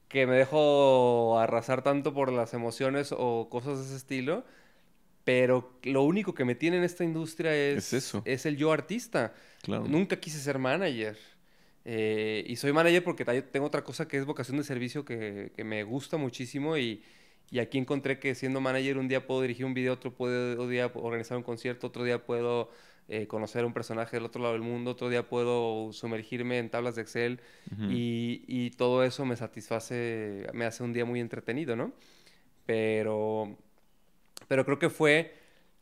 [0.07, 4.45] que me dejo arrasar tanto por las emociones o cosas de ese estilo,
[5.23, 8.21] pero lo único que me tiene en esta industria es, es, eso.
[8.25, 9.33] es el yo artista.
[9.63, 9.85] Claro.
[9.87, 11.17] Nunca quise ser manager.
[11.91, 15.63] Eh, y soy manager porque tengo otra cosa que es vocación de servicio que, que
[15.63, 17.01] me gusta muchísimo y,
[17.49, 20.67] y, aquí encontré que siendo manager un día puedo dirigir un video, otro, puedo, otro
[20.67, 22.69] día organizar un concierto, otro día puedo
[23.07, 26.69] eh, conocer a un personaje del otro lado del mundo, otro día puedo sumergirme en
[26.69, 27.41] tablas de Excel
[27.89, 31.91] y, y, todo eso me satisface, me hace un día muy entretenido, ¿no?
[32.67, 33.57] Pero,
[34.47, 35.33] pero creo que fue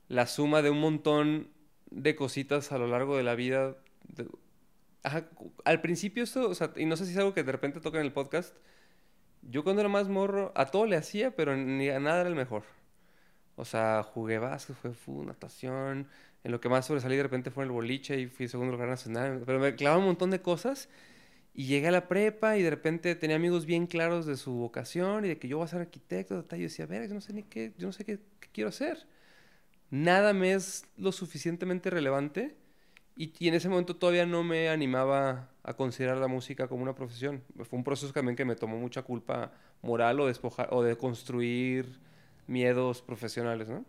[0.07, 1.49] la suma de un montón
[1.91, 3.75] de cositas a lo largo de la vida.
[4.07, 4.25] De,
[5.65, 8.13] al principio esto, y no sé si es algo que de repente toca en el
[8.13, 8.55] podcast,
[9.41, 12.35] yo cuando era más morro, a todo le hacía, pero ni a nada era el
[12.35, 12.63] mejor.
[13.55, 16.07] O sea, jugué básquet, fue fútbol, natación,
[16.43, 18.89] en lo que más sobresalí de repente fue en el boliche y fui segundo lugar
[18.89, 20.89] nacional, pero me clavaba un montón de cosas
[21.53, 25.25] y llegué a la prepa y de repente tenía amigos bien claros de su vocación
[25.25, 27.33] y de que yo voy a ser arquitecto, y yo decía, a yo no sé
[27.33, 28.19] ni qué, yo no sé qué
[28.53, 29.07] quiero hacer.
[29.89, 32.55] Nada me es lo suficientemente relevante
[33.17, 37.41] y, en ese momento todavía no me animaba a considerar la música como una profesión.
[37.63, 39.51] Fue un proceso también que me tomó mucha culpa
[39.81, 41.99] moral o, despojar, o de construir
[42.45, 43.83] miedos profesionales, ¿no?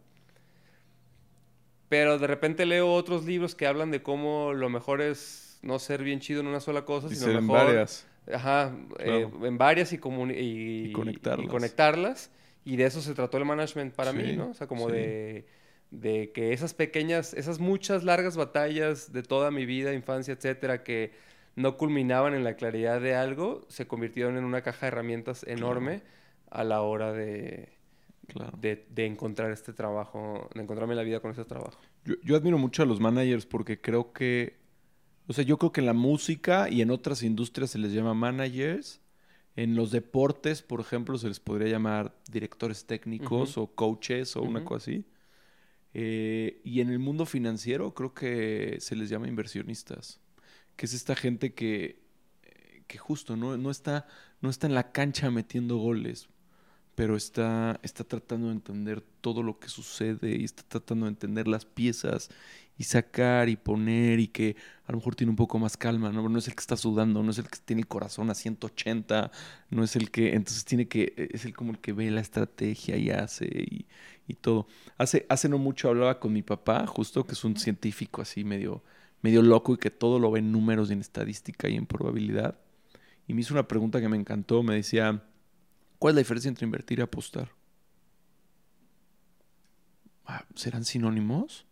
[1.91, 6.03] Pero de repente leo otros libros que hablan de cómo lo mejor es no ser
[6.03, 7.41] bien chido en una sola cosa, sino mejor...
[7.41, 8.07] en varias.
[8.33, 11.47] Ajá, eh, en varias y, y, conectarlas.
[11.47, 12.31] y, conectarlas.
[12.65, 14.51] Y de eso se trató el management para mí, ¿no?
[14.51, 15.47] O sea, como de
[15.91, 21.13] de que esas pequeñas, esas muchas largas batallas de toda mi vida, infancia, etcétera, que
[21.57, 26.03] no culminaban en la claridad de algo, se convirtieron en una caja de herramientas enorme
[26.51, 27.71] a la hora de,
[28.29, 28.57] Claro.
[28.61, 31.79] de, de encontrar este trabajo, de encontrarme la vida con este trabajo.
[32.05, 34.59] Yo, yo admiro mucho a los managers porque creo que,
[35.27, 38.13] o sea, yo creo que en la música y en otras industrias se les llama
[38.15, 39.01] managers.
[39.57, 44.63] En los deportes, por ejemplo, se les podría llamar directores técnicos o coaches o una
[44.65, 45.05] cosa así.
[46.01, 50.21] Eh, y en el mundo financiero creo que se les llama inversionistas,
[50.77, 52.01] que es esta gente que,
[52.45, 54.07] eh, que justo no, no está,
[54.41, 56.29] no está en la cancha metiendo goles,
[56.95, 61.49] pero está, está tratando de entender todo lo que sucede y está tratando de entender
[61.49, 62.31] las piezas
[62.79, 64.57] y sacar y poner y que
[64.87, 66.29] a lo mejor tiene un poco más calma, ¿no?
[66.29, 69.33] No es el que está sudando, no es el que tiene el corazón a 180,
[69.71, 72.97] no es el que, entonces tiene que, es el como el que ve la estrategia
[72.97, 73.87] y hace y,
[74.29, 74.69] y todo.
[74.97, 78.85] Hace, hace no mucho hablaba con mi papá, justo, que es un científico así medio,
[79.23, 82.59] medio loco y que todo lo ve en números y en estadística y en probabilidad.
[83.27, 85.25] Y me hizo una pregunta que me encantó, me decía,
[85.99, 87.51] ¿cuál es la diferencia entre invertir y apostar?
[90.25, 91.68] Ah, ¿Serán sinónimos?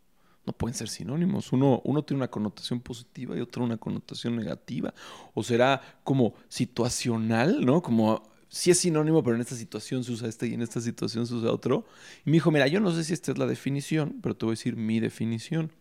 [0.47, 1.53] No pueden ser sinónimos.
[1.53, 4.95] Uno, uno tiene una connotación positiva y otro una connotación negativa.
[5.35, 7.83] O será como situacional, ¿no?
[7.83, 11.27] Como sí es sinónimo, pero en esta situación se usa este y en esta situación
[11.27, 11.85] se usa otro.
[12.25, 14.53] Y me dijo, mira, yo no sé si esta es la definición, pero te voy
[14.53, 15.73] a decir mi definición.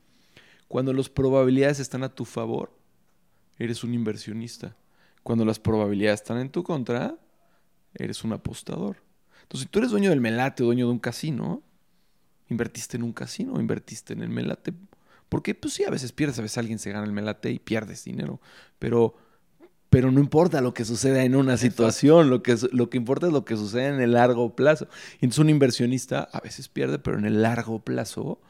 [0.68, 2.76] Cuando las probabilidades están a tu favor,
[3.59, 4.76] eres un inversionista.
[5.24, 7.18] Cuando las probabilidades están en tu contra,
[7.93, 8.97] eres un apostador.
[9.43, 11.61] Entonces, si tú eres dueño del melate o dueño de un casino,
[12.49, 14.73] invertiste en un casino, invertiste en el melate.
[15.29, 18.03] Porque, pues sí, a veces pierdes, a veces alguien se gana el melate y pierdes
[18.05, 18.39] dinero.
[18.79, 19.15] Pero,
[19.89, 23.33] pero no importa lo que suceda en una situación, lo que, lo que importa es
[23.33, 24.87] lo que sucede en el largo plazo.
[25.15, 28.41] Entonces un inversionista a veces pierde, pero en el largo plazo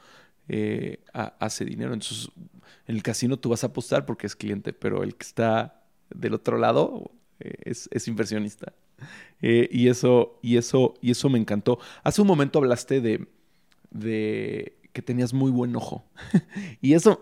[0.49, 1.93] eh, ha- hace dinero.
[1.93, 2.29] Entonces,
[2.87, 5.83] en el casino tú vas a apostar porque es cliente, pero el que está
[6.13, 8.73] del otro lado eh, es, es inversionista.
[9.41, 11.79] Eh, y, eso, y, eso, y eso me encantó.
[12.03, 13.27] Hace un momento hablaste de,
[13.99, 16.05] de que tenías muy buen ojo.
[16.81, 17.19] y eso,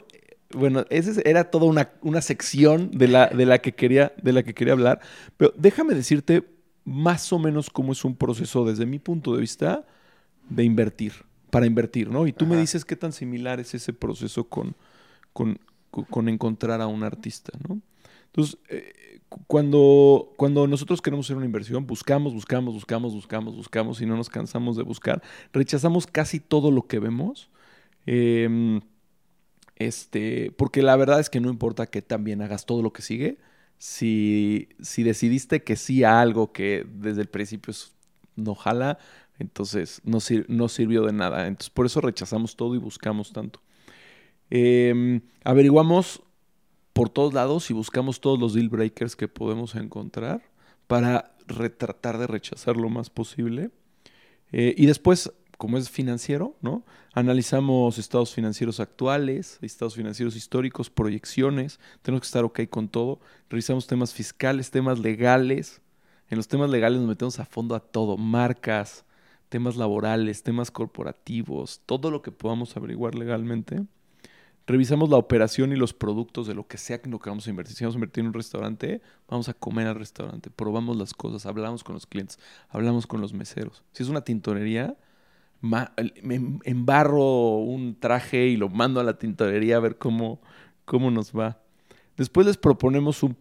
[0.53, 4.43] bueno, esa era toda una, una sección de la, de, la que quería, de la
[4.43, 4.99] que quería hablar.
[5.37, 6.43] Pero déjame decirte
[6.85, 9.85] más o menos cómo es un proceso desde mi punto de vista
[10.49, 11.13] de invertir,
[11.49, 12.27] para invertir, ¿no?
[12.27, 14.75] Y tú me dices qué tan similar es ese proceso con,
[15.33, 15.59] con,
[15.91, 17.79] con- con encontrar a un artista, ¿no?
[18.27, 18.93] Entonces, eh,
[19.47, 24.29] cuando, cuando nosotros queremos hacer una inversión, buscamos, buscamos, buscamos, buscamos, buscamos y no nos
[24.29, 25.21] cansamos de buscar,
[25.53, 27.49] rechazamos casi todo lo que vemos.
[28.07, 28.81] em,
[29.75, 33.37] este, porque la verdad es que no importa que también hagas todo lo que sigue,
[33.77, 37.73] si, si decidiste que sí a algo que desde el principio
[38.35, 38.97] no jala,
[39.39, 41.47] entonces no, sir- no sirvió de nada.
[41.47, 43.61] Entonces por eso rechazamos todo y buscamos tanto.
[44.49, 46.21] Em, averiguamos
[46.93, 50.41] por todos lados y buscamos todos los deal breakers que podemos encontrar
[50.87, 51.35] para
[51.77, 53.71] tratar de rechazar lo más posible.
[54.51, 56.85] Eh, y después, como es financiero, ¿no?
[57.13, 61.79] Analizamos estados financieros actuales, estados financieros históricos, proyecciones.
[62.01, 63.19] Tenemos que estar ok con todo.
[63.49, 65.81] Revisamos temas fiscales, temas legales.
[66.29, 68.17] En los temas legales nos metemos a fondo a todo.
[68.17, 69.05] Marcas,
[69.49, 73.83] temas laborales, temas corporativos, todo lo que podamos averiguar legalmente.
[74.65, 77.49] Revisamos la operación y los productos de lo que sea que lo que vamos a
[77.49, 77.75] invertir.
[77.75, 81.45] Si vamos a invertir en un restaurante, vamos a comer al restaurante, probamos las cosas,
[81.45, 82.39] hablamos con los clientes,
[82.69, 83.83] hablamos con los meseros.
[83.91, 84.95] Si es una tintorería,
[85.61, 85.87] me
[86.35, 90.41] em- embarro un traje y lo mando a la tintorería a ver cómo,
[90.85, 91.61] cómo nos va.
[92.17, 93.35] Después les proponemos un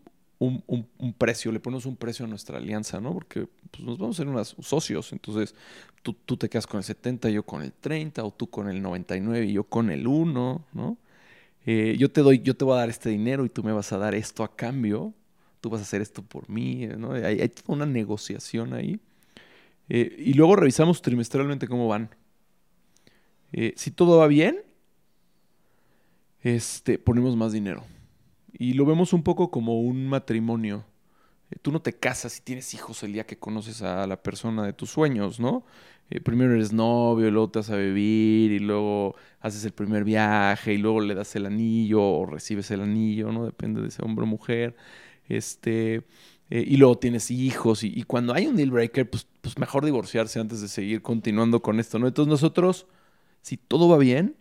[1.19, 3.13] precio, le ponemos un precio a nuestra alianza, ¿no?
[3.13, 5.55] Porque pues, nos vamos a ser unos socios, entonces
[6.03, 8.83] tú, tú te quedas con el 70, yo con el 30, o tú con el
[8.83, 10.99] 99 y yo con el 1, ¿no?
[11.65, 13.93] Eh, yo te doy, yo te voy a dar este dinero y tú me vas
[13.93, 15.15] a dar esto a cambio,
[15.61, 17.13] tú vas a hacer esto por mí, ¿no?
[17.13, 19.01] Hay, toda una negociación ahí.
[19.89, 22.11] Eh, y luego revisamos trimestralmente cómo van.
[23.53, 24.63] Eh, si todo va bien,
[26.41, 27.85] este, ponemos más dinero.
[28.53, 30.85] Y lo vemos un poco como un matrimonio.
[31.61, 34.73] Tú no te casas y tienes hijos el día que conoces a la persona de
[34.73, 35.65] tus sueños, ¿no?
[36.13, 40.05] Eh, primero eres novio, y luego te vas a vivir, y luego haces el primer
[40.05, 43.47] viaje, y luego le das el anillo o recibes el anillo, ¿no?
[43.47, 44.77] Depende de ese hombre o mujer.
[45.27, 46.05] Este,
[46.51, 50.39] eh, y luego tienes hijos, y, cuando hay un deal breaker, pues, pues mejor divorciarse
[50.39, 52.09] antes de seguir continuando con esto, ¿no?
[52.09, 52.87] Entonces nosotros,
[53.41, 54.37] si todo va bien,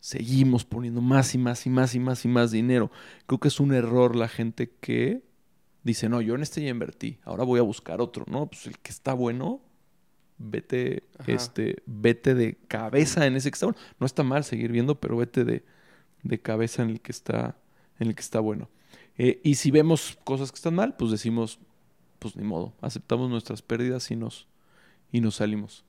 [0.00, 2.90] seguimos poniendo más y más y más y más y más dinero.
[3.26, 5.22] Creo que es un error la gente que
[5.84, 8.46] dice, no, yo en este ya invertí, ahora voy a buscar otro, ¿no?
[8.46, 9.60] Pues el que está bueno,
[10.40, 11.32] vete, Ajá.
[11.32, 13.78] este, vete de cabeza en ese que está bueno.
[13.98, 15.64] No está mal seguir viendo, pero vete de,
[16.22, 17.56] de cabeza en el que está,
[17.98, 18.68] en el que está bueno.
[19.18, 21.60] Eh, y si vemos cosas que están mal, pues decimos,
[22.18, 24.48] pues ni modo, aceptamos nuestras pérdidas y nos,
[25.12, 25.84] y nos salimos.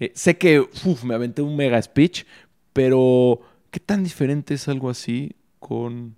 [0.00, 2.24] Eh, sé que uf, me aventé un mega speech,
[2.72, 3.40] pero
[3.70, 6.16] ¿qué tan diferente es algo así con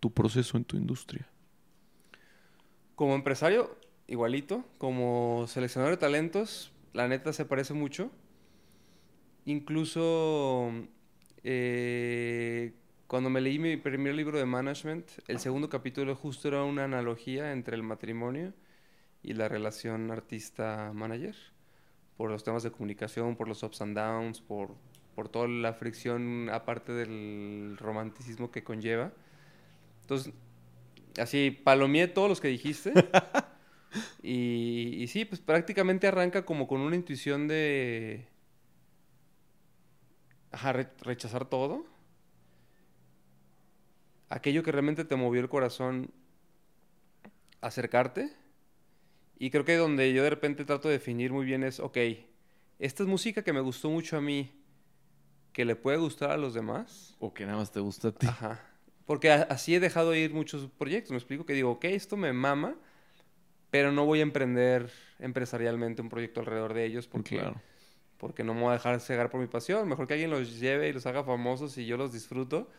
[0.00, 1.28] tu proceso en tu industria?
[2.94, 4.64] Como empresario, igualito.
[4.78, 8.10] Como seleccionador de talentos, la neta se parece mucho.
[9.44, 10.70] Incluso
[11.42, 12.72] eh,
[13.06, 17.52] cuando me leí mi primer libro de management, el segundo capítulo justo era una analogía
[17.52, 18.52] entre el matrimonio
[19.22, 21.36] y la relación artista-manager,
[22.16, 24.76] por los temas de comunicación, por los ups and downs, por,
[25.14, 29.12] por toda la fricción aparte del romanticismo que conlleva.
[30.02, 30.32] Entonces,
[31.20, 32.92] así, palomeé todos los que dijiste.
[34.22, 38.26] y, y sí, pues prácticamente arranca como con una intuición de...
[40.50, 41.84] Ajá, re- rechazar todo.
[44.28, 46.10] Aquello que realmente te movió el corazón,
[47.60, 48.32] acercarte.
[49.38, 51.98] Y creo que donde yo de repente trato de definir muy bien es, ok,
[52.78, 54.52] esta es música que me gustó mucho a mí,
[55.52, 57.16] que le puede gustar a los demás.
[57.18, 58.26] ¿O que nada más te gusta a ti?
[58.26, 58.60] Ajá.
[59.04, 61.10] Porque así he dejado ir muchos proyectos.
[61.10, 62.76] Me explico que digo, ok, esto me mama,
[63.72, 67.60] pero no voy a emprender empresarialmente un proyecto alrededor de ellos porque, Claro.
[68.18, 69.88] porque no me voy a dejar cegar por mi pasión.
[69.88, 72.70] Mejor que alguien los lleve y los haga famosos y yo los disfruto.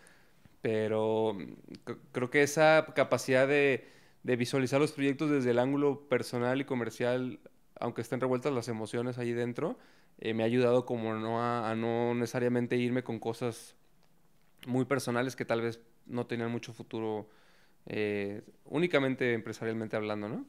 [0.61, 3.87] Pero mm, creo que esa capacidad de,
[4.23, 7.39] de visualizar los proyectos desde el ángulo personal y comercial,
[7.79, 9.77] aunque estén revueltas las emociones ahí dentro,
[10.19, 13.75] eh, me ha ayudado como no a, a no necesariamente irme con cosas
[14.67, 17.29] muy personales que tal vez no tenían mucho futuro
[17.87, 20.45] eh, únicamente empresarialmente hablando, ¿no?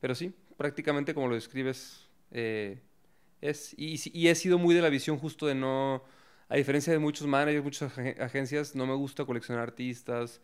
[0.00, 2.80] Pero sí, prácticamente como lo describes, eh,
[3.40, 6.02] es, y, y he sido muy de la visión justo de no,
[6.48, 10.40] a diferencia de muchos managers, muchas ag- agencias, no me gusta coleccionar artistas.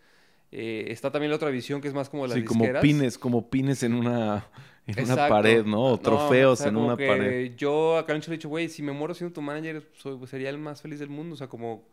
[0.52, 3.18] Eh, está también la otra visión que es más como de las Sí, como pines,
[3.18, 4.48] como pines en una,
[4.86, 5.92] en una pared, ¿no?
[5.92, 7.36] O No, trofeos o sea, en una pared.
[7.56, 10.50] Yo acá en he dicho, güey, si me muero siendo tu manager, soy, pues, sería
[10.50, 11.34] el más feliz del mundo.
[11.34, 11.88] O sea, como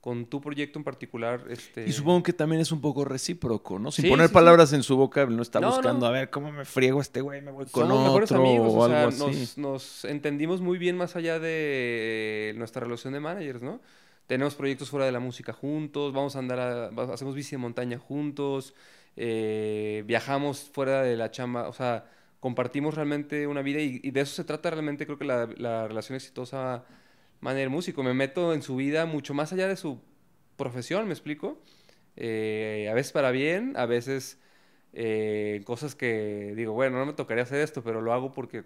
[0.00, 1.86] con tu proyecto en particular, este...
[1.88, 3.90] Y supongo que también es un poco recíproco, ¿no?
[3.90, 4.34] Sin Sí, poner sí, sí.
[4.34, 6.06] palabras en su boca, no está No, buscando, no.
[6.06, 7.42] a ver, ¿cómo me friego este güey?
[7.42, 9.40] Me voy con Somos mejores amigos, o o sea, algo así.
[9.40, 13.80] nos, nos entendimos muy bien más allá de nuestra relación de managers, ¿no?
[14.28, 17.98] Tenemos proyectos fuera de la música juntos, vamos a andar, a- hacemos bici de montaña
[17.98, 18.74] juntos,
[19.16, 22.06] eh, viajamos fuera de la chamba, o sea,
[22.40, 25.88] compartimos realmente una vida y, y de eso se trata realmente, creo que la, la
[25.88, 26.84] relación exitosa
[27.40, 28.02] manager-músico.
[28.02, 30.00] Me meto en su vida mucho más allá de su
[30.56, 31.58] profesión, ¿me explico?
[32.16, 34.38] Eh, a veces para bien, a veces
[34.92, 38.64] eh, cosas que digo, bueno, no me tocaría hacer esto, pero lo hago porque,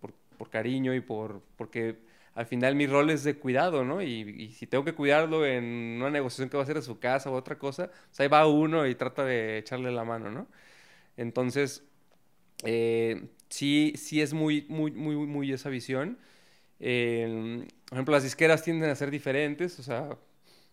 [0.00, 1.98] por, por cariño y por, porque
[2.34, 4.02] al final mi rol es de cuidado, ¿no?
[4.02, 5.64] Y, y si tengo que cuidarlo en
[6.00, 8.46] una negociación que va a hacer en su casa o otra cosa, pues ahí va
[8.46, 10.46] uno y trata de echarle la mano, ¿no?
[11.16, 11.84] Entonces,
[12.64, 16.18] eh, sí, sí es muy, muy, muy, muy esa visión.
[16.84, 20.10] Eh, por ejemplo, las disqueras tienden a ser diferentes, o sea,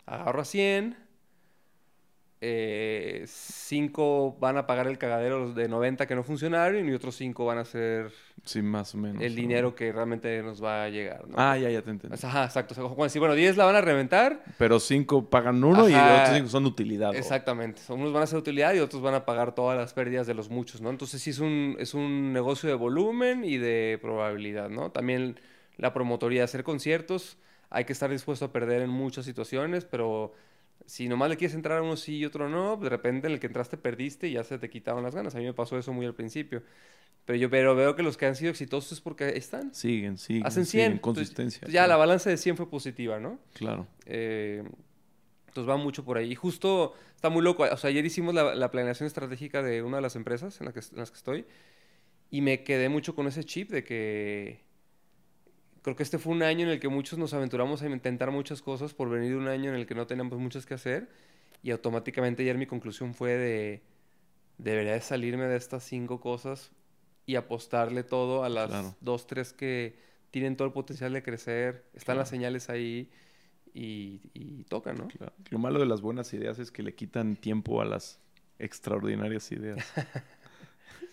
[0.07, 0.97] agarro a 100,
[2.41, 7.15] eh, 5 van a pagar el cagadero los de 90 que no funcionaron y otros
[7.17, 8.11] 5 van a ser
[8.45, 9.21] Sí, más o menos.
[9.21, 9.41] el ¿no?
[9.41, 11.35] dinero que realmente nos va a llegar, ¿no?
[11.37, 12.13] Ah, ya, ya te entendí.
[12.13, 12.73] O sea, Ajá, exacto.
[12.73, 14.41] O sea, como decir, bueno, 10 la van a reventar.
[14.57, 17.13] Pero cinco pagan uno y los otros cinco son de utilidad.
[17.13, 17.81] Exactamente.
[17.89, 20.49] Unos van a hacer utilidad y otros van a pagar todas las pérdidas de los
[20.49, 20.89] muchos, ¿no?
[20.89, 24.91] Entonces sí es un, es un negocio de volumen y de probabilidad, ¿no?
[24.91, 25.37] También
[25.79, 27.37] la promotoría, hacer conciertos,
[27.69, 30.33] hay que estar dispuesto a perder en muchas situaciones, pero
[30.85, 33.39] si nomás le quieres entrar a uno sí y otro no, de repente en el
[33.39, 35.35] que entraste perdiste y ya se te quitaban las ganas.
[35.35, 36.63] A mí me pasó eso muy al principio.
[37.25, 39.73] Pero yo pero veo que los que han sido exitosos es porque están.
[39.73, 40.45] Siguen, siguen.
[40.45, 40.91] Hacen siguen, 100.
[40.93, 41.67] Entonces, Consistencia.
[41.67, 43.39] ya la balanza de 100 fue positiva, ¿no?
[43.53, 43.87] Claro.
[44.05, 44.63] Eh,
[45.47, 46.31] entonces va mucho por ahí.
[46.31, 47.63] Y justo está muy loco.
[47.63, 50.73] O sea, ayer hicimos la, la planeación estratégica de una de las empresas en, la
[50.73, 51.45] que, en las que estoy
[52.31, 54.59] y me quedé mucho con ese chip de que
[55.89, 58.61] creo que este fue un año en el que muchos nos aventuramos a intentar muchas
[58.61, 61.09] cosas por venir de un año en el que no teníamos muchas que hacer
[61.63, 63.81] y automáticamente ayer mi conclusión fue de
[64.57, 66.71] debería de salirme de estas cinco cosas
[67.25, 68.95] y apostarle todo a las Claro.
[69.01, 69.97] dos, tres que
[70.31, 73.09] tienen todo el potencial de crecer, están las señales ahí
[73.73, 75.07] y, y tocan, ¿no?
[75.07, 75.33] Claro.
[75.49, 78.19] Lo malo de las buenas ideas es que le quitan tiempo a las
[78.59, 79.77] extraordinarias ideas.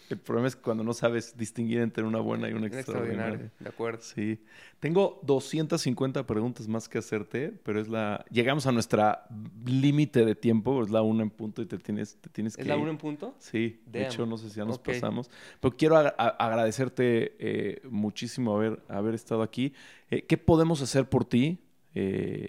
[0.08, 3.50] El problema es cuando no sabes distinguir entre una buena y una extraordinaria.
[3.58, 4.00] De acuerdo.
[4.02, 4.40] Sí.
[4.78, 8.24] Tengo 250 preguntas más que hacerte, pero es la...
[8.30, 9.26] Llegamos a nuestra
[9.64, 12.62] límite de tiempo, es la una en punto y te tienes, te tienes que...
[12.62, 12.82] ¿Es la ir.
[12.82, 13.34] una en punto?
[13.38, 15.30] Sí, de hecho no sé si ya nos pasamos,
[15.60, 19.72] pero quiero a- agradecerte eh, muchísimo haber, haber estado aquí.
[20.10, 21.58] Eh, ¿Qué podemos hacer por ti
[21.94, 22.48] eh,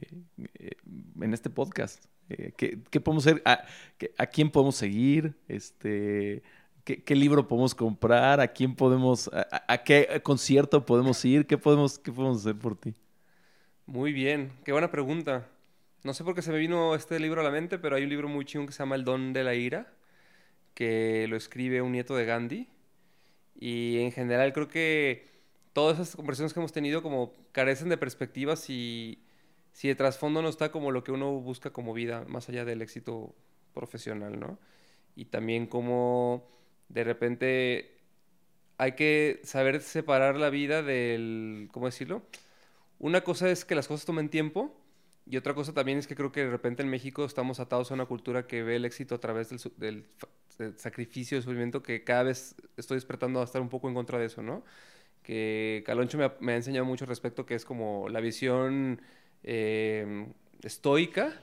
[0.56, 0.72] eh,
[1.22, 2.04] en este podcast?
[2.30, 3.42] Eh, ¿qué, qué podemos hacer?
[3.46, 3.64] ¿A,
[3.98, 5.34] qué- a quién podemos seguir?
[5.48, 6.44] Este,
[6.96, 8.40] ¿Qué, libro podemos comprar?
[8.40, 11.46] ¿A quién podemos, a, qué concierto podemos ir?
[11.46, 12.94] ¿Qué podemos, ¿Qué podemos hacer por ti?
[13.86, 15.50] Muy bien, qué buena pregunta.
[16.06, 18.10] No sé por qué se me vino este libro a la mente, pero hay un
[18.10, 19.92] libro muy chingón que se llama El Don de la Ira,
[20.74, 22.70] que lo escribe un nieto de Gandhi.
[23.60, 25.26] Y en general creo que
[25.74, 29.22] todas esas conversaciones que hemos tenido como carecen de perspectivas y
[29.74, 32.82] si de trasfondo no está como lo que uno busca como vida, más allá del
[32.82, 33.36] éxito
[33.74, 34.58] profesional, ¿no?
[35.18, 36.57] Y también como
[36.90, 37.98] de repente
[38.78, 42.24] hay que saber separar la vida del, ¿cómo decirlo?
[43.00, 44.76] Una cosa es que las cosas tomen tiempo
[45.26, 47.94] y otra cosa también es que creo que de repente en México estamos atados a
[47.96, 50.06] una cultura que ve el éxito a través del,
[50.78, 54.26] sacrificio, del sufrimiento, que cada vez estoy despertando a estar un poco en contra de
[54.26, 54.64] eso, ¿no?
[55.24, 59.02] Que Caloncho me me ha enseñado mucho respecto, que es como la visión
[59.44, 60.28] eh,
[60.64, 61.34] estoica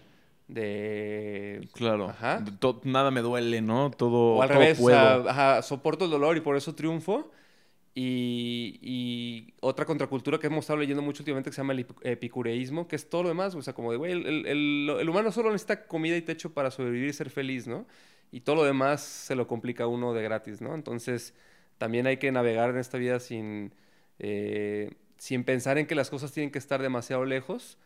[0.48, 1.68] de...
[1.72, 2.14] Claro.
[2.84, 3.90] nada me duele, ¿no?
[3.90, 4.78] Todo, o al revés,
[5.62, 7.30] soporto el dolor y por eso triunfo.
[7.96, 12.96] Y, otra contracultura que hemos estado leyendo mucho últimamente que se llama el epicureísmo, que
[12.96, 16.16] es todo lo demás, o sea, como de, güey, el, el, humano solo necesita comida
[16.16, 17.86] y techo para sobrevivir y ser feliz, ¿no?
[18.32, 20.74] Y todo lo demás se lo complica uno de gratis, ¿no?
[20.74, 21.34] Entonces,
[21.78, 23.72] también hay que navegar en esta vida sin,
[24.18, 27.78] eh, sin pensar en que las cosas tienen que estar demasiado lejos,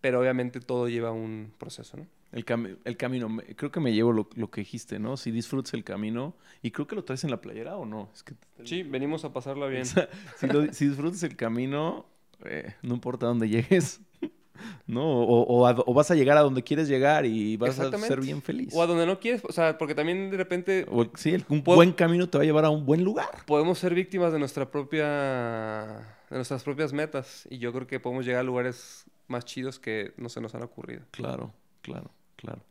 [0.00, 2.06] pero obviamente todo lleva un proceso, ¿no?
[2.30, 5.16] El, el camino, creo que me llevo lo, que dijiste, ¿no?
[5.16, 8.10] Si disfrutas el camino, y creo que lo traes en la playera o no.
[8.12, 8.34] Es que
[8.64, 9.84] sí, venimos a pasarla bien.
[10.72, 12.06] si, disfrutas el camino,
[12.44, 14.02] eh, no importa dónde llegues,
[14.86, 15.04] ¿no?
[15.06, 18.74] O, vas a llegar a donde quieres llegar y vas a ser bien feliz.
[18.74, 20.86] O a donde no quieres, o sea, porque también de repente...
[21.14, 23.30] sí, un buen camino te va a llevar a un buen lugar.
[23.46, 28.26] Podemos ser víctimas de nuestra propia de nuestras propias metas y yo creo que podemos
[28.26, 31.02] llegar a lugares más chidos que no se nos han ocurrido.
[31.10, 31.52] Claro,
[31.82, 32.62] claro, claro.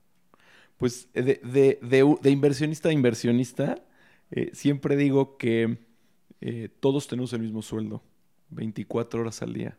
[0.77, 3.83] Pues eh, de, de, inversionista a inversionista,
[4.31, 5.77] eh, siempre digo que
[6.41, 8.03] eh, todos tenemos el mismo sueldo,
[8.49, 9.77] 24 horas al día.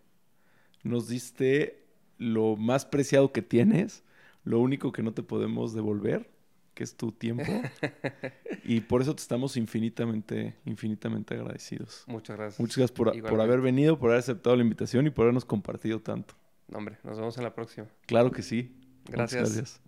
[0.82, 1.84] Nos diste
[2.16, 4.02] lo más preciado que tienes,
[4.44, 6.28] lo único que no te podemos devolver
[6.78, 7.42] que es tu tiempo.
[8.64, 12.04] y por eso te estamos infinitamente, infinitamente agradecidos.
[12.06, 12.60] Muchas gracias.
[12.60, 16.00] Muchas gracias por, por, haber venido, por haber aceptado la invitación y por habernos compartido
[16.00, 16.34] tanto.
[16.72, 17.86] Hombre, nos vemos en la próxima.
[18.06, 18.76] Claro que sí.
[19.06, 19.80] gracias.